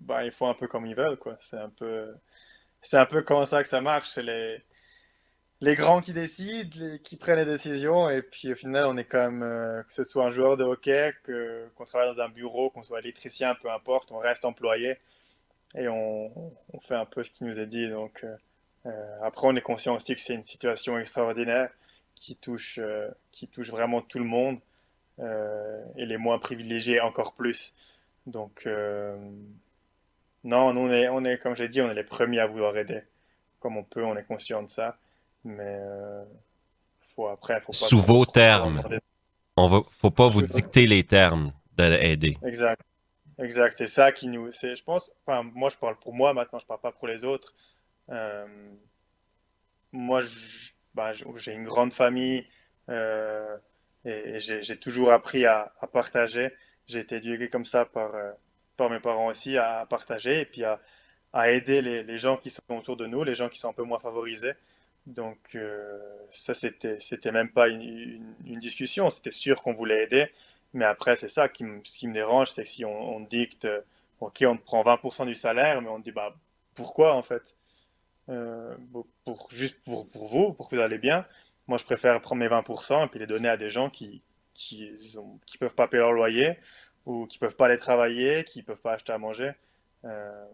bah, 0.01 0.25
ils 0.25 0.33
font 0.33 0.49
un 0.49 0.55
peu 0.55 0.68
comme 0.68 0.87
ils 0.87 0.97
veulent, 0.97 1.18
quoi. 1.18 1.37
C'est 1.38 1.59
un 1.59 1.70
peu, 1.70 2.14
c'est 2.81 2.99
un 2.99 3.07
peu 3.07 3.23
comme 3.23 3.44
ça 3.44 3.62
que 3.62 3.68
ça 3.68 3.81
marche. 3.81 4.16
Les, 4.18 4.62
les 5.64 5.77
grands 5.77 6.03
qui 6.03 6.12
décident, 6.12 6.77
qui 7.03 7.16
prennent 7.16 7.38
les 7.38 7.46
décisions, 7.46 8.11
et 8.11 8.20
puis 8.20 8.53
au 8.53 8.55
final, 8.55 8.85
on 8.87 8.96
est 8.98 9.05
quand 9.05 9.22
même, 9.31 9.42
euh, 9.42 9.83
que 9.83 9.92
ce 9.92 10.05
soit 10.05 10.27
un 10.27 10.31
joueur 10.31 10.59
de 10.59 10.64
hockey, 10.64 11.14
que, 11.22 11.66
qu'on 11.74 11.87
travaille 11.87 12.14
dans 12.14 12.22
un 12.22 12.29
bureau, 12.29 12.68
qu'on 12.68 12.83
soit 12.83 12.98
électricien, 13.00 13.55
peu 13.55 13.70
importe, 13.70 14.12
on 14.12 14.18
reste 14.18 14.44
employé 14.44 14.98
et 15.74 15.88
on, 15.88 16.31
on 16.72 16.81
fait 16.81 16.94
un 16.94 17.07
peu 17.07 17.22
ce 17.22 17.31
qui 17.31 17.44
nous 17.44 17.59
est 17.59 17.66
dit. 17.66 17.88
Donc 17.88 18.24
euh, 18.24 18.37
euh, 18.87 19.18
après, 19.22 19.46
on 19.46 19.57
est 19.57 19.62
conscient 19.62 19.94
aussi 19.94 20.14
que 20.14 20.20
c'est 20.20 20.35
une 20.35 20.44
situation 20.44 20.98
extraordinaire 20.98 21.70
qui 22.14 22.37
touche, 22.37 22.79
qui 23.33 23.48
touche 23.48 23.70
vraiment 23.70 24.00
tout 24.00 24.18
le 24.18 24.24
monde 24.24 24.61
et 25.18 26.07
les 26.07 26.16
moins 26.16 26.38
privilégiés 26.38 27.00
encore 27.00 27.35
plus. 27.35 27.74
Donc, 28.27 28.66
non, 30.44 30.72
nous, 30.72 30.81
on 30.83 30.90
est, 30.90 31.09
on 31.09 31.24
est, 31.24 31.38
comme 31.38 31.57
j'ai 31.57 31.68
dit, 31.68 31.81
on 31.83 31.90
est 31.90 31.94
les 31.94 32.05
premiers 32.05 32.38
à 32.38 32.46
vouloir 32.46 32.77
aider. 32.77 33.03
Comme 33.61 33.77
on 33.77 33.83
peut, 33.83 34.05
on 34.05 34.16
est 34.16 34.24
conscient 34.24 34.62
de 34.62 34.68
ça. 34.68 34.96
Mais 35.44 35.78
faut 37.14 37.28
après, 37.28 37.61
faut 37.61 37.72
pas 37.72 37.78
Sous 37.78 37.98
vos 37.98 38.24
termes. 38.24 38.83
On 39.57 39.68
va, 39.68 39.83
faut 39.88 40.11
pas 40.11 40.28
vous 40.28 40.42
dicter 40.42 40.87
les 40.87 41.04
termes 41.04 41.52
d'aider. 41.76 42.37
Exact. 42.44 42.83
Exact. 43.38 43.76
C'est 43.76 43.87
ça 43.87 44.12
qui 44.12 44.28
nous. 44.28 44.50
Je 44.50 44.83
pense. 44.83 45.12
Enfin, 45.26 45.42
moi, 45.54 45.70
je 45.70 45.76
parle 45.76 45.96
pour 45.98 46.14
moi 46.14 46.33
maintenant, 46.35 46.59
je 46.59 46.66
parle 46.66 46.80
pas 46.80 46.92
pour 46.92 47.09
les 47.09 47.24
autres. 47.24 47.54
Euh, 48.11 48.46
moi, 49.92 50.20
bah, 50.94 51.12
j'ai 51.37 51.52
une 51.52 51.62
grande 51.64 51.92
famille 51.92 52.46
euh, 52.90 53.57
et, 54.04 54.38
j'ai 54.38 54.76
toujours 54.76 55.12
appris 55.12 55.46
à, 55.46 55.72
partager. 55.92 56.52
J'ai 56.87 57.00
été 57.00 57.16
éduqué 57.16 57.48
comme 57.48 57.64
ça 57.64 57.87
par, 57.87 58.14
euh, 58.14 58.33
par 58.76 58.90
mes 58.90 59.00
parents 59.00 59.28
aussi, 59.28 59.57
à 59.57 59.87
partager 59.88 60.40
et 60.40 60.44
puis 60.44 60.64
à, 60.64 60.80
à 61.33 61.50
aider 61.50 61.80
les, 61.80 62.02
les, 62.02 62.18
gens 62.18 62.37
qui 62.37 62.50
sont 62.50 62.62
autour 62.70 62.96
de 62.96 63.07
nous, 63.07 63.24
les 63.24 63.35
gens 63.35 63.48
qui 63.48 63.59
sont 63.59 63.70
un 63.70 63.72
peu 63.72 63.85
moins 63.85 63.98
favorisés. 63.98 64.52
Donc, 65.07 65.57
ça, 66.31 66.55
c'était, 66.55 66.99
c'était 67.01 67.33
même 67.33 67.51
pas 67.51 67.69
une, 67.69 68.35
une 68.47 68.59
discussion. 68.59 69.11
C'était 69.11 69.31
sûr 69.31 69.62
qu'on 69.62 69.73
voulait 69.73 70.05
aider. 70.05 70.31
Mais 70.73 70.85
après, 70.85 71.17
c'est 71.17 71.29
ça 71.29 71.49
qui, 71.49 71.64
qui 71.83 72.09
me 72.09 72.14
dérange, 72.14 72.51
c'est 72.51 72.64
que 72.64 72.69
si 72.69 72.85
on, 72.85 73.21
dicte, 73.21 73.69
ok, 74.21 74.45
on 74.47 74.57
prend 74.57 74.83
20% 74.83 75.27
du 75.27 75.35
salaire, 75.35 75.83
mais 75.83 75.88
on 75.88 75.99
dit, 75.99 76.12
bah, 76.12 76.35
pourquoi 76.75 77.14
en 77.14 77.23
fait? 77.23 77.57
Euh, 78.31 78.75
pour, 79.25 79.51
Juste 79.51 79.77
pour, 79.85 80.09
pour, 80.09 80.27
vous, 80.27 80.53
pour 80.55 80.69
que 80.69 80.77
vous 80.77 80.83
allez 80.83 80.99
bien. 80.99 81.27
Moi, 81.69 81.79
je 81.79 81.85
préfère 81.85 82.21
prendre 82.21 82.40
mes 82.40 82.49
20% 82.49 83.05
et 83.05 83.09
puis 83.09 83.19
les 83.21 83.27
donner 83.27 83.49
à 83.49 83.57
des 83.57 83.71
gens 83.71 83.90
qui 83.90 84.23
qui, 84.55 84.95
qui 85.47 85.59
peuvent 85.59 85.75
pas 85.75 85.88
payer 85.88 86.01
leur 86.01 86.12
loyer 86.12 86.59
ou 87.07 87.27
qui 87.27 87.38
peuvent 87.38 87.57
pas 87.57 87.67
aller 87.67 87.77
travailler, 87.77 88.45
qui 88.45 88.62
peuvent 88.62 88.81
pas 88.81 88.95
acheter 88.95 89.12
à 89.12 89.19
manger. 89.19 89.53
Euh, 90.05 90.47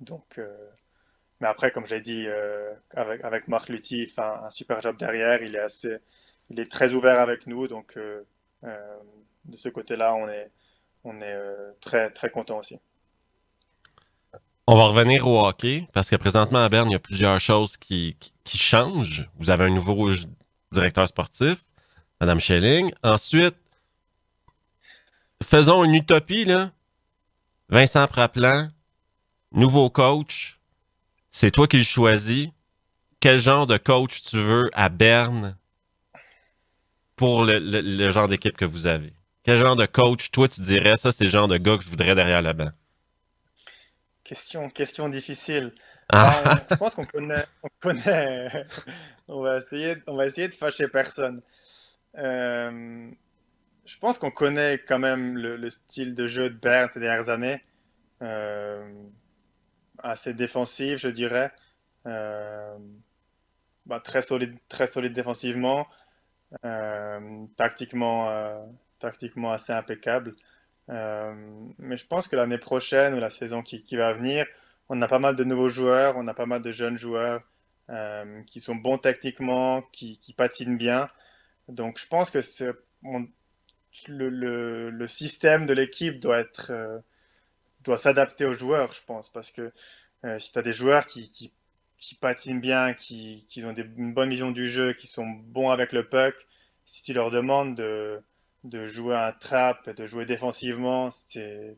donc, 0.00 0.38
euh, 0.38 0.68
mais 1.42 1.48
après, 1.48 1.70
comme 1.70 1.86
j'ai 1.86 2.00
dit, 2.00 2.26
avec, 2.94 3.22
avec 3.22 3.48
Marc 3.48 3.68
Lutti, 3.68 4.04
il 4.04 4.20
un, 4.20 4.44
un 4.44 4.50
super 4.50 4.80
job 4.80 4.96
derrière. 4.96 5.42
Il 5.42 5.56
est 5.56 5.60
assez, 5.60 5.98
il 6.50 6.60
est 6.60 6.70
très 6.70 6.94
ouvert 6.94 7.18
avec 7.18 7.46
nous, 7.46 7.68
donc 7.68 7.98
euh, 8.64 8.98
de 9.46 9.56
ce 9.56 9.68
côté-là, 9.68 10.14
on 10.14 10.28
est, 10.28 10.50
on 11.04 11.20
est 11.20 11.34
euh, 11.34 11.72
très, 11.80 12.10
très 12.10 12.30
content 12.30 12.58
aussi. 12.58 12.78
On 14.66 14.76
va 14.76 14.84
revenir 14.84 15.26
au 15.26 15.44
hockey 15.44 15.88
parce 15.92 16.08
que 16.08 16.16
présentement 16.16 16.62
à 16.62 16.68
Berne, 16.68 16.88
il 16.88 16.92
y 16.92 16.96
a 16.96 17.00
plusieurs 17.00 17.40
choses 17.40 17.76
qui, 17.76 18.16
qui, 18.44 18.58
changent. 18.58 19.28
Vous 19.38 19.50
avez 19.50 19.64
un 19.64 19.70
nouveau 19.70 20.10
directeur 20.70 21.08
sportif, 21.08 21.64
Madame 22.20 22.38
Schelling. 22.38 22.92
Ensuite, 23.02 23.56
faisons 25.42 25.82
une 25.82 25.94
utopie, 25.94 26.44
là. 26.44 26.70
Vincent 27.68 28.06
Praplan, 28.06 28.68
nouveau 29.50 29.90
coach. 29.90 30.60
C'est 31.34 31.50
toi 31.50 31.66
qui 31.66 31.78
le 31.78 31.82
choisis. 31.82 32.50
Quel 33.18 33.38
genre 33.38 33.66
de 33.66 33.78
coach 33.78 34.20
tu 34.22 34.36
veux 34.36 34.70
à 34.74 34.90
Berne 34.90 35.56
pour 37.16 37.44
le, 37.44 38.10
genre 38.10 38.28
d'équipe 38.28 38.56
que 38.56 38.66
vous 38.66 38.86
avez? 38.86 39.12
Quel 39.42 39.58
genre 39.58 39.74
de 39.74 39.86
coach, 39.86 40.30
toi, 40.30 40.46
tu 40.46 40.60
dirais, 40.60 40.96
ça, 40.98 41.10
c'est 41.10 41.24
le 41.24 41.30
genre 41.30 41.48
de 41.48 41.56
gars 41.56 41.78
que 41.78 41.84
je 41.84 41.88
voudrais 41.88 42.14
derrière 42.14 42.42
la 42.42 42.52
banc? 42.52 42.70
Question, 44.22 44.68
question 44.68 45.08
difficile. 45.08 45.72
Ah. 46.10 46.42
Ben, 46.44 46.60
je 46.70 46.76
pense 46.76 46.94
qu'on 46.94 47.06
connaît, 47.06 47.46
on 47.62 47.68
connaît. 47.80 48.66
on, 49.26 49.40
va 49.40 49.58
essayer, 49.58 49.96
on 50.06 50.16
va 50.16 50.26
essayer 50.26 50.48
de 50.48 50.54
fâcher 50.54 50.86
personne. 50.86 51.40
Euh, 52.18 53.10
je 53.86 53.98
pense 53.98 54.18
qu'on 54.18 54.30
connaît 54.30 54.78
quand 54.86 54.98
même 54.98 55.38
le, 55.38 55.70
style 55.70 56.14
de 56.14 56.26
jeu 56.26 56.50
de 56.50 56.56
Bern 56.56 56.90
ces 56.92 57.00
dernières 57.00 57.30
années. 57.30 57.62
Euh, 58.20 58.84
assez 60.02 60.34
défensif, 60.34 60.98
je 60.98 61.08
dirais. 61.08 61.52
Euh, 62.06 62.76
bah, 63.86 64.00
très 64.00 64.22
solide, 64.22 64.56
très 64.68 64.86
solide 64.86 65.12
défensivement. 65.12 65.86
Euh, 66.64 67.46
tactiquement, 67.56 68.30
euh, 68.30 68.58
tactiquement 68.98 69.52
assez 69.52 69.72
impeccable. 69.72 70.34
Mais 70.88 71.96
je 71.96 72.06
pense 72.06 72.28
que 72.28 72.36
l'année 72.36 72.58
prochaine 72.58 73.14
ou 73.14 73.20
la 73.20 73.30
saison 73.30 73.62
qui, 73.62 73.96
va 73.96 74.12
venir, 74.12 74.46
on 74.88 75.00
a 75.00 75.08
pas 75.08 75.18
mal 75.18 75.36
de 75.36 75.44
nouveaux 75.44 75.70
joueurs, 75.70 76.16
on 76.16 76.28
a 76.28 76.34
pas 76.34 76.46
mal 76.46 76.60
de 76.60 76.70
jeunes 76.70 76.98
joueurs 76.98 77.40
qui 78.46 78.60
sont 78.60 78.74
bons 78.74 78.98
tactiquement, 78.98 79.82
qui, 79.92 80.34
patinent 80.36 80.76
bien. 80.76 81.08
Donc 81.68 81.98
je 81.98 82.06
pense 82.06 82.30
que 82.30 82.40
le, 84.08 85.06
système 85.06 85.64
de 85.64 85.72
l'équipe 85.72 86.20
doit 86.20 86.40
être 86.40 87.02
doit 87.82 87.96
s'adapter 87.96 88.44
aux 88.44 88.54
joueurs, 88.54 88.92
je 88.92 89.00
pense, 89.06 89.28
parce 89.28 89.50
que 89.50 89.72
si 90.38 90.52
tu 90.52 90.58
as 90.58 90.62
des 90.62 90.72
joueurs 90.72 91.06
qui, 91.06 91.28
qui, 91.30 91.52
qui 91.98 92.14
patinent 92.16 92.60
bien, 92.60 92.94
qui, 92.94 93.46
qui 93.48 93.64
ont 93.64 93.72
des, 93.72 93.84
une 93.96 94.12
bonne 94.12 94.30
vision 94.30 94.50
du 94.50 94.68
jeu, 94.68 94.92
qui 94.92 95.06
sont 95.06 95.26
bons 95.26 95.70
avec 95.70 95.92
le 95.92 96.08
puck, 96.08 96.34
si 96.84 97.02
tu 97.02 97.12
leur 97.12 97.30
demandes 97.30 97.76
de, 97.76 98.20
de 98.64 98.86
jouer 98.86 99.14
un 99.14 99.32
trap, 99.32 99.88
de 99.90 100.06
jouer 100.06 100.26
défensivement, 100.26 101.10
c'est 101.10 101.76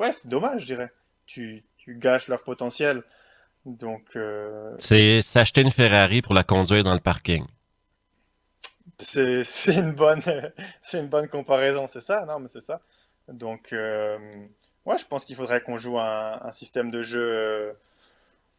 ouais, 0.00 0.12
c'est 0.12 0.28
dommage, 0.28 0.62
je 0.62 0.66
dirais. 0.66 0.92
Tu, 1.26 1.64
tu 1.76 1.96
gâches 1.96 2.28
leur 2.28 2.42
potentiel. 2.44 3.02
Donc 3.64 4.14
euh... 4.14 4.72
c'est 4.78 5.20
s'acheter 5.20 5.62
une 5.62 5.72
Ferrari 5.72 6.22
pour 6.22 6.34
la 6.34 6.44
conduire 6.44 6.84
dans 6.84 6.94
le 6.94 7.00
parking. 7.00 7.44
C'est 9.00 9.42
une 9.66 9.92
bonne 9.92 10.22
c'est 10.80 11.00
une 11.00 11.08
bonne 11.08 11.26
comparaison, 11.26 11.88
c'est 11.88 12.00
ça, 12.00 12.24
non 12.26 12.38
mais 12.38 12.48
c'est 12.48 12.62
ça. 12.62 12.80
Donc 13.28 13.72
euh... 13.72 14.46
ouais, 14.86 14.98
je 14.98 15.04
pense 15.04 15.24
qu'il 15.24 15.36
faudrait 15.36 15.60
qu'on 15.60 15.76
joue 15.76 15.98
un, 15.98 16.40
un, 16.42 16.52
système 16.52 16.90
de 16.90 17.02
jeu 17.02 17.20
euh, 17.20 17.72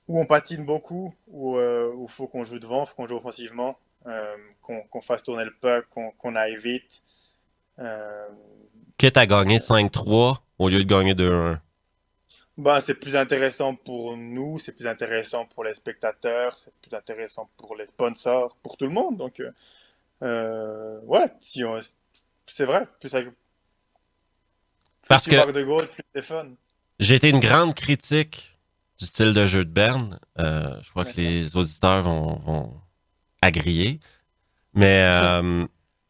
où 0.08 0.20
on 0.20 0.26
patine 0.26 0.66
beaucoup, 0.66 1.14
où 1.28 1.56
il 1.56 1.62
euh, 1.62 2.08
faut 2.08 2.28
qu'on 2.28 2.44
joue 2.44 2.60
devant, 2.60 2.86
faut 2.86 2.96
qu'on 2.96 3.08
joue 3.08 3.18
offensivement, 3.18 3.78
euh, 4.06 4.36
qu'on 4.62 5.02
fasse 5.02 5.24
tourner 5.24 5.46
le 5.46 5.54
puck, 5.54 5.88
qu'on 6.18 6.36
aille 6.36 6.58
vite. 6.58 7.02
Euh... 7.80 8.28
Quitte 8.98 9.18
à 9.18 9.26
gagner 9.26 9.58
5-3 9.58 10.38
au 10.60 10.70
lieu 10.70 10.84
de 10.84 10.90
gagner 10.90 11.14
2-1. 11.14 11.60
Ben, 12.58 12.80
c'est 12.80 12.96
plus 12.96 13.16
intéressant 13.16 13.76
pour 13.76 14.18
nous, 14.18 14.58
c'est 14.58 14.72
plus 14.72 14.88
intéressant 14.88 15.46
pour 15.46 15.64
les 15.64 15.76
spectateurs, 15.76 16.58
c'est 16.58 16.74
plus 16.82 16.96
intéressant 16.96 17.50
pour 17.56 17.76
les 17.76 17.86
sponsors, 17.86 18.56
pour 18.64 18.78
tout 18.78 18.86
le 18.86 18.92
monde. 18.92 19.18
Donc, 19.18 19.40
euh, 19.40 19.52
euh 20.24 21.00
ouais, 21.02 21.28
si 21.40 21.62
c'est 22.48 22.66
vrai. 22.66 22.88
Plus, 23.00 23.16
plus 25.08 25.16
Parce 25.16 25.26
que 25.26 25.52
de 25.52 25.64
goal, 25.64 25.88
plus 25.88 26.04
c'est 26.14 26.22
fun. 26.22 26.48
J'ai 27.00 27.16
été 27.16 27.30
une 27.30 27.40
grande 27.40 27.76
critique 27.76 28.58
du 29.00 29.06
style 29.06 29.34
de 29.34 29.46
jeu 29.46 29.64
de 29.64 29.70
Berne. 29.70 30.20
Euh, 30.40 30.74
je 30.82 30.90
crois 30.90 31.06
que 31.06 31.16
les 31.18 31.56
auditeurs 31.56 32.02
vont, 32.02 32.40
vont 32.40 32.74
agrier. 33.42 34.00
Mais 34.74 35.04
euh, 35.04 35.66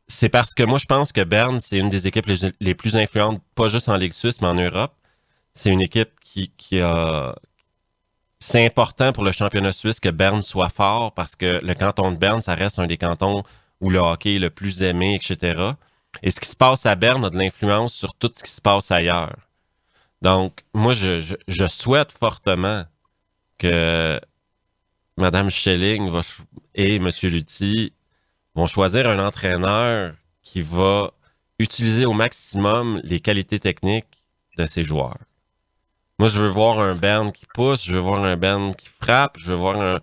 c'est 0.08 0.30
parce 0.30 0.54
que 0.54 0.64
moi, 0.64 0.80
je 0.80 0.86
pense 0.86 1.12
que 1.12 1.24
Berne, 1.24 1.60
c'est 1.60 1.78
une 1.78 1.90
des 1.90 2.08
équipes 2.08 2.28
les, 2.60 2.76
plus 2.76 2.96
influentes, 2.96 3.42
pas 3.56 3.68
juste 3.68 3.90
en 3.90 3.96
Ligue 3.96 4.14
suisse, 4.14 4.42
mais 4.42 4.48
en 4.48 4.56
Europe. 4.56 4.94
C'est 5.54 5.70
une 5.70 5.82
équipe 5.82 6.12
qui, 6.22 6.50
qui 6.58 6.80
a. 6.80 7.36
C'est 8.40 8.64
important 8.66 9.14
pour 9.14 9.24
le 9.24 9.32
championnat 9.32 9.72
suisse 9.72 10.00
que 10.00 10.10
Berne 10.10 10.44
soit 10.44 10.70
fort 10.70 11.12
parce 11.14 11.36
que 11.36 11.60
le 11.64 11.74
canton 11.74 12.12
de 12.12 12.18
Berne, 12.18 12.42
ça 12.42 12.54
reste 12.54 12.78
un 12.78 12.86
des 12.86 12.98
cantons 12.98 13.44
où 13.82 13.90
le 13.90 13.98
hockey 13.98 14.36
est 14.36 14.40
le 14.40 14.52
plus 14.52 14.84
aimé, 14.84 15.16
etc. 15.16 15.72
Et 16.24 16.32
ce 16.32 16.40
qui 16.40 16.50
se 16.50 16.56
passe 16.56 16.86
à 16.86 16.96
Berne 16.96 17.26
a 17.26 17.30
de 17.30 17.38
l'influence 17.38 17.94
sur 17.94 18.16
tout 18.16 18.32
ce 18.34 18.44
qui 18.44 18.52
se 18.52 18.62
passe 18.62 18.92
ailleurs. 18.92 19.36
Donc, 20.22 20.64
moi, 20.74 20.94
je, 20.94 21.68
souhaite 21.68 22.12
fortement 22.12 22.84
que 23.58 24.20
Mme 25.18 25.50
Schelling 25.50 26.12
et 26.76 26.96
M. 26.96 27.10
Lutti 27.24 27.94
vont 28.56 28.68
choisir 28.68 29.08
un 29.08 29.20
entraîneur 29.26 30.14
qui 30.44 30.62
va 30.62 31.12
utiliser 31.60 32.06
au 32.06 32.14
maximum 32.14 33.00
les 33.04 33.20
qualités 33.20 33.60
techniques 33.60 34.28
de 34.58 34.66
ses 34.66 34.84
joueurs. 34.84 35.18
Moi, 36.20 36.30
je 36.30 36.40
veux 36.40 36.50
voir 36.50 36.80
un 36.80 36.96
Bern 36.96 37.32
qui 37.32 37.46
pousse, 37.54 37.84
je 37.86 37.94
veux 37.94 38.00
voir 38.00 38.24
un 38.24 38.38
Bern 38.38 38.74
qui 38.76 38.88
frappe, 39.02 39.38
je 39.38 39.48
veux 39.48 39.56
voir 39.56 39.80
un... 39.80 40.00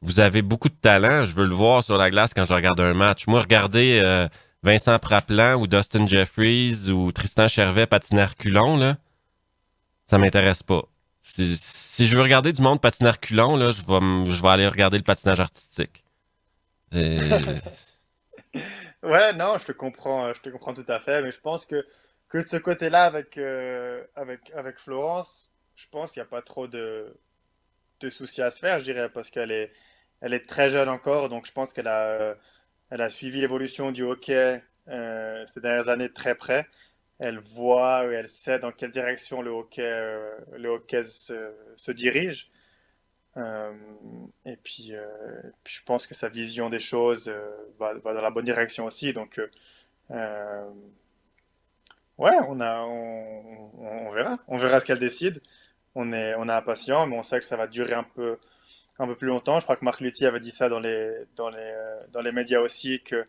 Vous 0.00 0.18
avez 0.18 0.42
beaucoup 0.42 0.70
de 0.70 0.74
talent, 0.74 1.26
je 1.26 1.34
veux 1.34 1.44
le 1.44 1.54
voir 1.54 1.84
sur 1.84 1.98
la 1.98 2.10
glace 2.10 2.32
quand 2.34 2.44
je 2.44 2.54
regarde 2.54 2.80
un 2.80 2.94
match. 2.94 3.26
Moi, 3.26 3.40
regardez 3.40 4.00
euh, 4.02 4.26
Vincent 4.62 4.98
Praplan 4.98 5.56
ou 5.56 5.66
Dustin 5.66 6.06
Jeffries 6.06 6.90
ou 6.90 7.10
Tristan 7.12 7.48
Chervet 7.48 7.86
patiner 7.86 8.26
culon, 8.38 8.76
là 8.76 8.96
ça 10.12 10.18
m'intéresse 10.18 10.62
pas. 10.62 10.82
Si, 11.22 12.06
je 12.06 12.16
veux 12.16 12.22
regarder 12.22 12.52
du 12.52 12.60
monde 12.60 12.82
patinaire 12.82 13.18
culon, 13.18 13.56
là, 13.56 13.70
je 13.70 13.80
vais, 13.80 14.30
je 14.30 14.42
vais 14.42 14.48
aller 14.48 14.68
regarder 14.68 14.98
le 14.98 15.04
patinage 15.04 15.40
artistique. 15.40 16.04
ouais, 16.92 17.22
non, 19.32 19.56
je 19.56 19.64
te 19.64 19.72
comprends, 19.72 20.34
je 20.34 20.40
te 20.42 20.50
comprends 20.50 20.74
tout 20.74 20.84
à 20.88 21.00
fait, 21.00 21.22
mais 21.22 21.30
je 21.30 21.40
pense 21.40 21.64
que, 21.64 21.86
que 22.28 22.36
de 22.36 22.46
ce 22.46 22.58
côté-là, 22.58 23.04
avec, 23.04 23.38
euh, 23.38 24.04
avec, 24.16 24.52
avec 24.54 24.78
Florence, 24.78 25.50
je 25.76 25.86
pense 25.90 26.12
qu'il 26.12 26.20
n'y 26.20 26.26
a 26.26 26.30
pas 26.30 26.42
trop 26.42 26.66
de, 26.66 27.18
de 28.00 28.10
soucis 28.10 28.42
à 28.42 28.50
se 28.50 28.58
faire, 28.58 28.80
je 28.80 28.84
dirais, 28.84 29.08
parce 29.08 29.30
qu'elle 29.30 29.50
est, 29.50 29.72
elle 30.20 30.34
est 30.34 30.46
très 30.46 30.68
jeune 30.68 30.90
encore, 30.90 31.30
donc 31.30 31.46
je 31.46 31.52
pense 31.52 31.72
qu'elle 31.72 31.88
a, 31.88 32.34
elle 32.92 33.00
a 33.00 33.10
suivi 33.10 33.40
l'évolution 33.40 33.90
du 33.90 34.02
hockey 34.02 34.62
ces 34.86 35.60
dernières 35.60 35.88
années 35.88 36.08
de 36.08 36.12
très 36.12 36.34
près. 36.34 36.66
Elle 37.18 37.38
voit, 37.38 38.04
elle 38.04 38.28
sait 38.28 38.58
dans 38.58 38.72
quelle 38.72 38.90
direction 38.90 39.42
le 39.42 39.50
hockey, 39.50 40.18
hockey 40.64 41.02
se, 41.02 41.92
dirige. 41.92 42.50
et 43.36 44.56
puis, 44.62 44.92
je 45.66 45.80
pense 45.84 46.06
que 46.06 46.14
sa 46.14 46.28
vision 46.28 46.68
des 46.68 46.80
choses 46.80 47.32
va, 47.78 47.94
va, 47.94 48.12
dans 48.12 48.20
la 48.20 48.30
bonne 48.30 48.44
direction 48.44 48.84
aussi. 48.84 49.12
Donc, 49.12 49.40
Ouais, 52.18 52.36
on, 52.48 52.60
a, 52.60 52.82
on, 52.82 54.12
verra. 54.12 54.38
On 54.48 54.56
verra 54.58 54.80
ce 54.80 54.84
qu'elle 54.84 54.98
décide. 54.98 55.42
On 55.94 56.12
est, 56.12 56.34
on 56.36 56.48
est 56.48 56.52
impatient, 56.52 57.06
mais 57.06 57.16
on 57.16 57.22
sait 57.22 57.40
que 57.40 57.44
ça 57.46 57.56
va 57.56 57.66
durer 57.66 57.94
un 57.94 58.04
peu, 58.04 58.38
un 58.98 59.06
peu 59.06 59.16
plus 59.16 59.28
longtemps. 59.28 59.58
Je 59.58 59.64
crois 59.64 59.76
que 59.76 59.84
Marc 59.84 60.00
Lutti 60.00 60.26
avait 60.26 60.40
dit 60.40 60.50
ça 60.50 60.68
dans 60.68 60.80
les, 60.80 61.12
dans 61.36 61.48
les, 61.48 61.58
euh, 61.58 62.00
dans 62.12 62.20
les 62.20 62.32
médias 62.32 62.60
aussi, 62.60 63.00
qu'il 63.00 63.26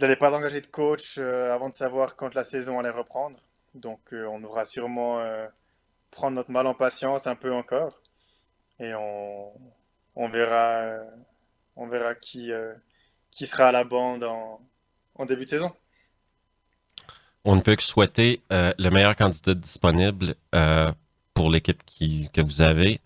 n'allait 0.00 0.16
pas 0.16 0.32
engager 0.32 0.60
de 0.60 0.66
coach 0.66 1.16
euh, 1.18 1.52
avant 1.54 1.68
de 1.68 1.74
savoir 1.74 2.16
quand 2.16 2.34
la 2.34 2.44
saison 2.44 2.78
allait 2.78 2.90
reprendre. 2.90 3.38
Donc 3.74 4.12
euh, 4.12 4.26
on 4.26 4.40
devra 4.40 4.64
sûrement 4.64 5.24
prendre 6.10 6.36
notre 6.36 6.50
mal 6.50 6.66
en 6.66 6.74
patience 6.74 7.26
un 7.26 7.36
peu 7.36 7.52
encore. 7.52 8.02
Et 8.78 8.94
on, 8.94 9.52
on 10.16 10.28
verra, 10.28 10.98
on 11.76 11.86
verra 11.86 12.14
qui, 12.14 12.50
qui 13.30 13.46
sera 13.46 13.68
à 13.68 13.72
la 13.72 13.84
bande 13.84 14.24
en, 14.24 14.60
début 15.26 15.44
de 15.44 15.50
saison 15.50 15.72
on 17.44 17.56
ne 17.56 17.60
peut 17.60 17.74
que 17.74 17.82
souhaiter 17.82 18.40
le 18.50 18.88
meilleur 18.90 19.16
candidat 19.16 19.54
disponible 19.54 20.34
pour 21.34 21.50
l'équipe 21.50 21.82
que 22.32 22.40
vous 22.40 22.62
avez. 22.62 23.00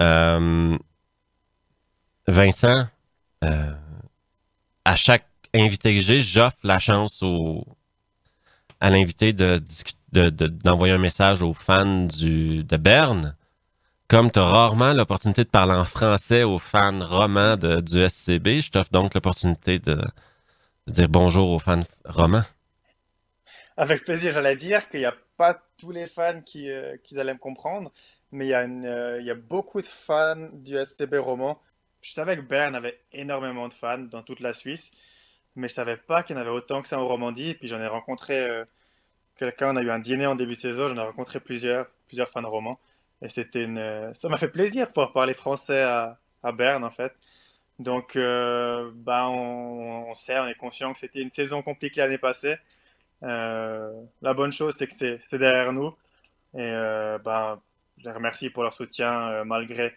Euh, 0.00 0.76
Vincent, 2.26 2.86
à 3.42 4.96
chaque 4.96 5.26
invité 5.54 5.94
que 5.94 6.02
j'ai, 6.02 6.20
j'offre 6.20 6.58
la 6.62 6.78
chance 6.78 7.22
au, 7.22 7.64
à 8.80 8.90
l'invité 8.90 9.32
de, 9.32 9.60
d'envoyer 10.12 10.94
un 10.94 10.98
message 10.98 11.42
aux 11.42 11.54
fans 11.54 12.04
du, 12.04 12.64
de 12.64 12.76
Berne. 12.76 13.36
Comme 14.08 14.30
tu 14.30 14.38
as 14.38 14.44
rarement 14.44 14.94
l'opportunité 14.94 15.44
de 15.44 15.50
parler 15.50 15.74
en 15.74 15.84
français 15.84 16.42
aux 16.42 16.58
fans 16.58 17.04
romans 17.04 17.56
du 17.56 18.08
SCB, 18.08 18.60
je 18.60 18.70
t'offre 18.70 18.90
donc 18.90 19.14
l'opportunité 19.14 19.78
de, 19.78 19.96
de 20.86 20.92
dire 20.92 21.08
bonjour 21.08 21.50
aux 21.50 21.58
fans 21.58 21.84
romans. 22.06 22.44
Avec 23.76 24.04
plaisir, 24.04 24.32
j'allais 24.32 24.56
dire 24.56 24.88
qu'il 24.88 25.00
n'y 25.00 25.06
a 25.06 25.14
pas 25.36 25.60
tous 25.76 25.92
les 25.92 26.06
fans 26.06 26.40
qui, 26.40 26.70
euh, 26.70 26.96
qui 27.04 27.18
allaient 27.18 27.34
me 27.34 27.38
comprendre, 27.38 27.92
mais 28.32 28.46
il 28.46 28.48
y, 28.50 28.54
a 28.54 28.62
euh, 28.62 29.18
il 29.20 29.26
y 29.26 29.30
a 29.30 29.34
beaucoup 29.34 29.80
de 29.80 29.86
fans 29.86 30.48
du 30.52 30.76
SCB 30.84 31.16
roman. 31.16 31.60
Je 32.02 32.12
savais 32.12 32.36
que 32.36 32.42
Berne 32.42 32.74
avait 32.74 33.00
énormément 33.12 33.68
de 33.68 33.72
fans 33.72 33.98
dans 33.98 34.22
toute 34.22 34.40
la 34.40 34.52
Suisse, 34.52 34.90
mais 35.56 35.68
je 35.68 35.74
savais 35.74 35.96
pas 35.96 36.22
qu'il 36.22 36.36
y 36.36 36.38
en 36.38 36.42
avait 36.42 36.50
autant 36.50 36.82
que 36.82 36.88
ça 36.88 36.98
en 37.00 37.04
Romandie. 37.06 37.50
Et 37.50 37.54
puis 37.54 37.68
j'en 37.68 37.80
ai 37.80 37.86
rencontré 37.86 38.48
euh, 38.48 38.64
quelqu'un, 39.36 39.72
on 39.74 39.76
a 39.76 39.82
eu 39.82 39.90
un 39.90 39.98
dîner 39.98 40.26
en 40.26 40.34
début 40.36 40.54
de 40.54 40.60
saison, 40.60 40.88
j'en 40.88 40.96
ai 40.96 41.06
rencontré 41.06 41.40
plusieurs, 41.40 41.86
plusieurs 42.06 42.28
fans 42.28 42.48
romans. 42.48 42.78
Et 43.22 43.28
c'était 43.28 43.64
une, 43.64 44.12
ça 44.14 44.28
m'a 44.28 44.36
fait 44.36 44.48
plaisir 44.48 44.86
de 44.86 44.92
pouvoir 44.92 45.12
parler 45.12 45.34
français 45.34 45.82
à, 45.82 46.18
à 46.42 46.52
Berne 46.52 46.84
en 46.84 46.90
fait. 46.90 47.12
Donc, 47.80 48.16
bah, 48.16 49.28
on, 49.28 50.12
sait, 50.14 50.38
on 50.38 50.46
est 50.48 50.54
conscient 50.54 50.92
que 50.92 51.00
c'était 51.00 51.20
une 51.20 51.30
saison 51.30 51.62
compliquée 51.62 52.00
l'année 52.00 52.18
passée. 52.18 52.56
Euh, 53.22 53.92
la 54.22 54.34
bonne 54.34 54.52
chose, 54.52 54.74
c'est 54.76 54.86
que 54.86 54.94
c'est 54.94 55.38
derrière 55.38 55.72
nous. 55.72 55.94
Et 56.54 56.60
euh, 56.60 57.18
ben, 57.18 57.60
je 57.98 58.04
les 58.04 58.12
remercie 58.12 58.50
pour 58.50 58.62
leur 58.62 58.72
soutien 58.72 59.28
euh, 59.30 59.44
malgré, 59.44 59.94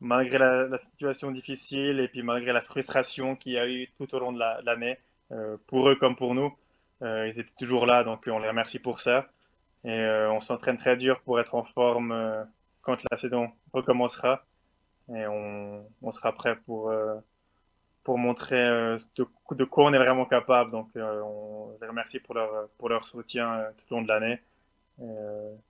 malgré 0.00 0.38
la, 0.38 0.78
situation 0.78 1.30
difficile 1.30 2.00
et 2.00 2.08
puis 2.08 2.22
malgré 2.22 2.52
la 2.52 2.62
frustration 2.62 3.36
qu'il 3.36 3.52
y 3.52 3.58
a 3.58 3.68
eu 3.68 3.88
tout 3.98 4.12
au 4.14 4.18
long 4.18 4.32
de 4.32 4.38
l'année, 4.38 4.98
pour 5.66 5.88
eux 5.88 5.96
comme 5.96 6.16
pour 6.16 6.34
nous. 6.34 6.52
ils 7.00 7.38
étaient 7.38 7.54
toujours 7.58 7.86
là, 7.86 8.04
donc 8.04 8.24
on 8.28 8.38
les 8.38 8.48
remercie 8.48 8.78
pour 8.78 9.00
ça. 9.00 9.28
Et 9.84 10.00
on 10.30 10.40
s'entraîne 10.40 10.78
très 10.78 10.96
dur 10.96 11.20
pour 11.22 11.40
être 11.40 11.54
en 11.54 11.64
forme 11.64 12.14
quand 12.82 12.98
la 13.10 13.16
saison 13.16 13.50
recommencera. 13.72 14.44
Et 15.08 15.26
on, 15.26 15.84
on 16.02 16.12
sera 16.12 16.32
prêt 16.32 16.56
pour, 16.66 16.92
pour 18.04 18.18
montrer 18.18 18.60
euh, 18.60 18.98
de, 19.16 19.64
quoi 19.64 19.86
on 19.86 19.92
est 19.92 19.98
vraiment 19.98 20.26
capable. 20.26 20.70
Donc, 20.70 20.90
euh, 20.96 21.20
on 21.22 21.76
les 21.80 21.88
remercie 21.88 22.20
pour 22.20 22.34
leur, 22.34 22.68
pour 22.78 22.90
leur 22.90 23.08
soutien 23.08 23.54
euh, 23.54 23.70
tout 23.78 23.94
au 23.94 23.96
long 23.96 24.02
de 24.02 24.08
l'année. 24.08 24.40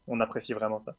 on 0.08 0.20
apprécie 0.20 0.52
vraiment 0.52 0.80
ça. 0.80 0.94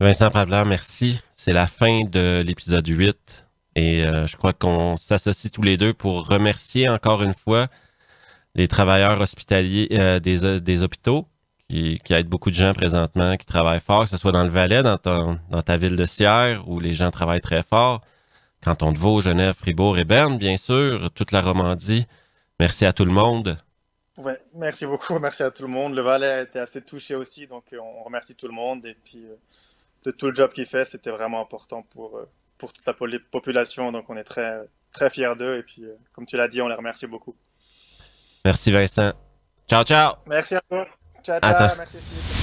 Vincent 0.00 0.30
Pavlard, 0.30 0.66
merci. 0.66 1.20
C'est 1.34 1.52
la 1.52 1.66
fin 1.66 2.04
de 2.04 2.42
l'épisode 2.44 2.86
8. 2.86 3.46
Et 3.74 4.02
je 4.02 4.36
crois 4.36 4.52
qu'on 4.52 4.96
s'associe 4.96 5.52
tous 5.52 5.62
les 5.62 5.76
deux 5.76 5.94
pour 5.94 6.26
remercier 6.26 6.88
encore 6.88 7.22
une 7.22 7.34
fois 7.34 7.68
les 8.54 8.66
travailleurs 8.66 9.20
hospitaliers 9.20 9.88
des, 10.20 10.60
des 10.60 10.82
hôpitaux 10.82 11.28
qui, 11.68 12.00
aident 12.10 12.28
beaucoup 12.28 12.50
de 12.50 12.54
gens 12.54 12.72
présentement, 12.72 13.36
qui 13.36 13.46
travaillent 13.46 13.80
fort, 13.80 14.04
que 14.04 14.10
ce 14.10 14.16
soit 14.16 14.32
dans 14.32 14.42
le 14.42 14.48
Valais, 14.48 14.82
dans, 14.82 14.98
ta 14.98 15.76
ville 15.76 15.96
de 15.96 16.06
Sierre, 16.06 16.66
où 16.68 16.80
les 16.80 16.94
gens 16.94 17.10
travaillent 17.10 17.40
très 17.40 17.62
fort. 17.62 18.00
Canton 18.64 18.92
de 18.92 18.98
Vaud, 18.98 19.20
Genève, 19.20 19.54
Fribourg 19.54 19.98
et 19.98 20.04
Berne, 20.04 20.38
bien 20.38 20.56
sûr, 20.56 21.10
toute 21.12 21.30
la 21.30 21.42
Romandie. 21.42 22.06
Merci 22.58 22.86
à 22.86 22.92
tout 22.92 23.04
le 23.04 23.12
monde. 23.12 23.58
Ouais, 24.16 24.36
merci 24.54 24.84
beaucoup, 24.84 25.18
merci 25.20 25.44
à 25.44 25.50
tout 25.50 25.62
le 25.62 25.68
monde. 25.68 25.94
Le 25.94 26.02
Valais 26.02 26.26
a 26.26 26.42
été 26.42 26.58
assez 26.58 26.82
touché 26.82 27.14
aussi, 27.14 27.46
donc 27.46 27.72
euh, 27.72 27.78
on 27.80 28.02
remercie 28.02 28.34
tout 28.34 28.48
le 28.48 28.54
monde. 28.54 28.84
Et 28.84 28.96
puis, 29.04 29.24
euh, 29.24 29.36
de 30.04 30.10
tout 30.10 30.26
le 30.26 30.34
job 30.34 30.52
qu'il 30.52 30.66
fait, 30.66 30.84
c'était 30.84 31.10
vraiment 31.10 31.40
important 31.40 31.82
pour, 31.82 32.18
euh, 32.18 32.28
pour 32.56 32.72
toute 32.72 32.86
la 32.86 32.94
population. 33.30 33.92
Donc, 33.92 34.08
on 34.08 34.16
est 34.16 34.24
très, 34.24 34.60
très 34.92 35.10
fiers 35.10 35.34
d'eux. 35.36 35.58
Et 35.58 35.62
puis, 35.62 35.84
comme 36.12 36.26
tu 36.26 36.36
l'as 36.36 36.48
dit, 36.48 36.62
on 36.62 36.68
les 36.68 36.74
remercie 36.74 37.06
beaucoup. 37.06 37.36
Merci, 38.44 38.70
Vincent. 38.70 39.12
Ciao, 39.68 39.84
ciao. 39.84 40.14
Merci 40.26 40.54
à 40.54 40.62
vous. 40.70 40.84
Ciao, 41.22 41.40
ciao. 41.40 41.76
Merci, 41.76 42.00
Steve. 42.00 42.37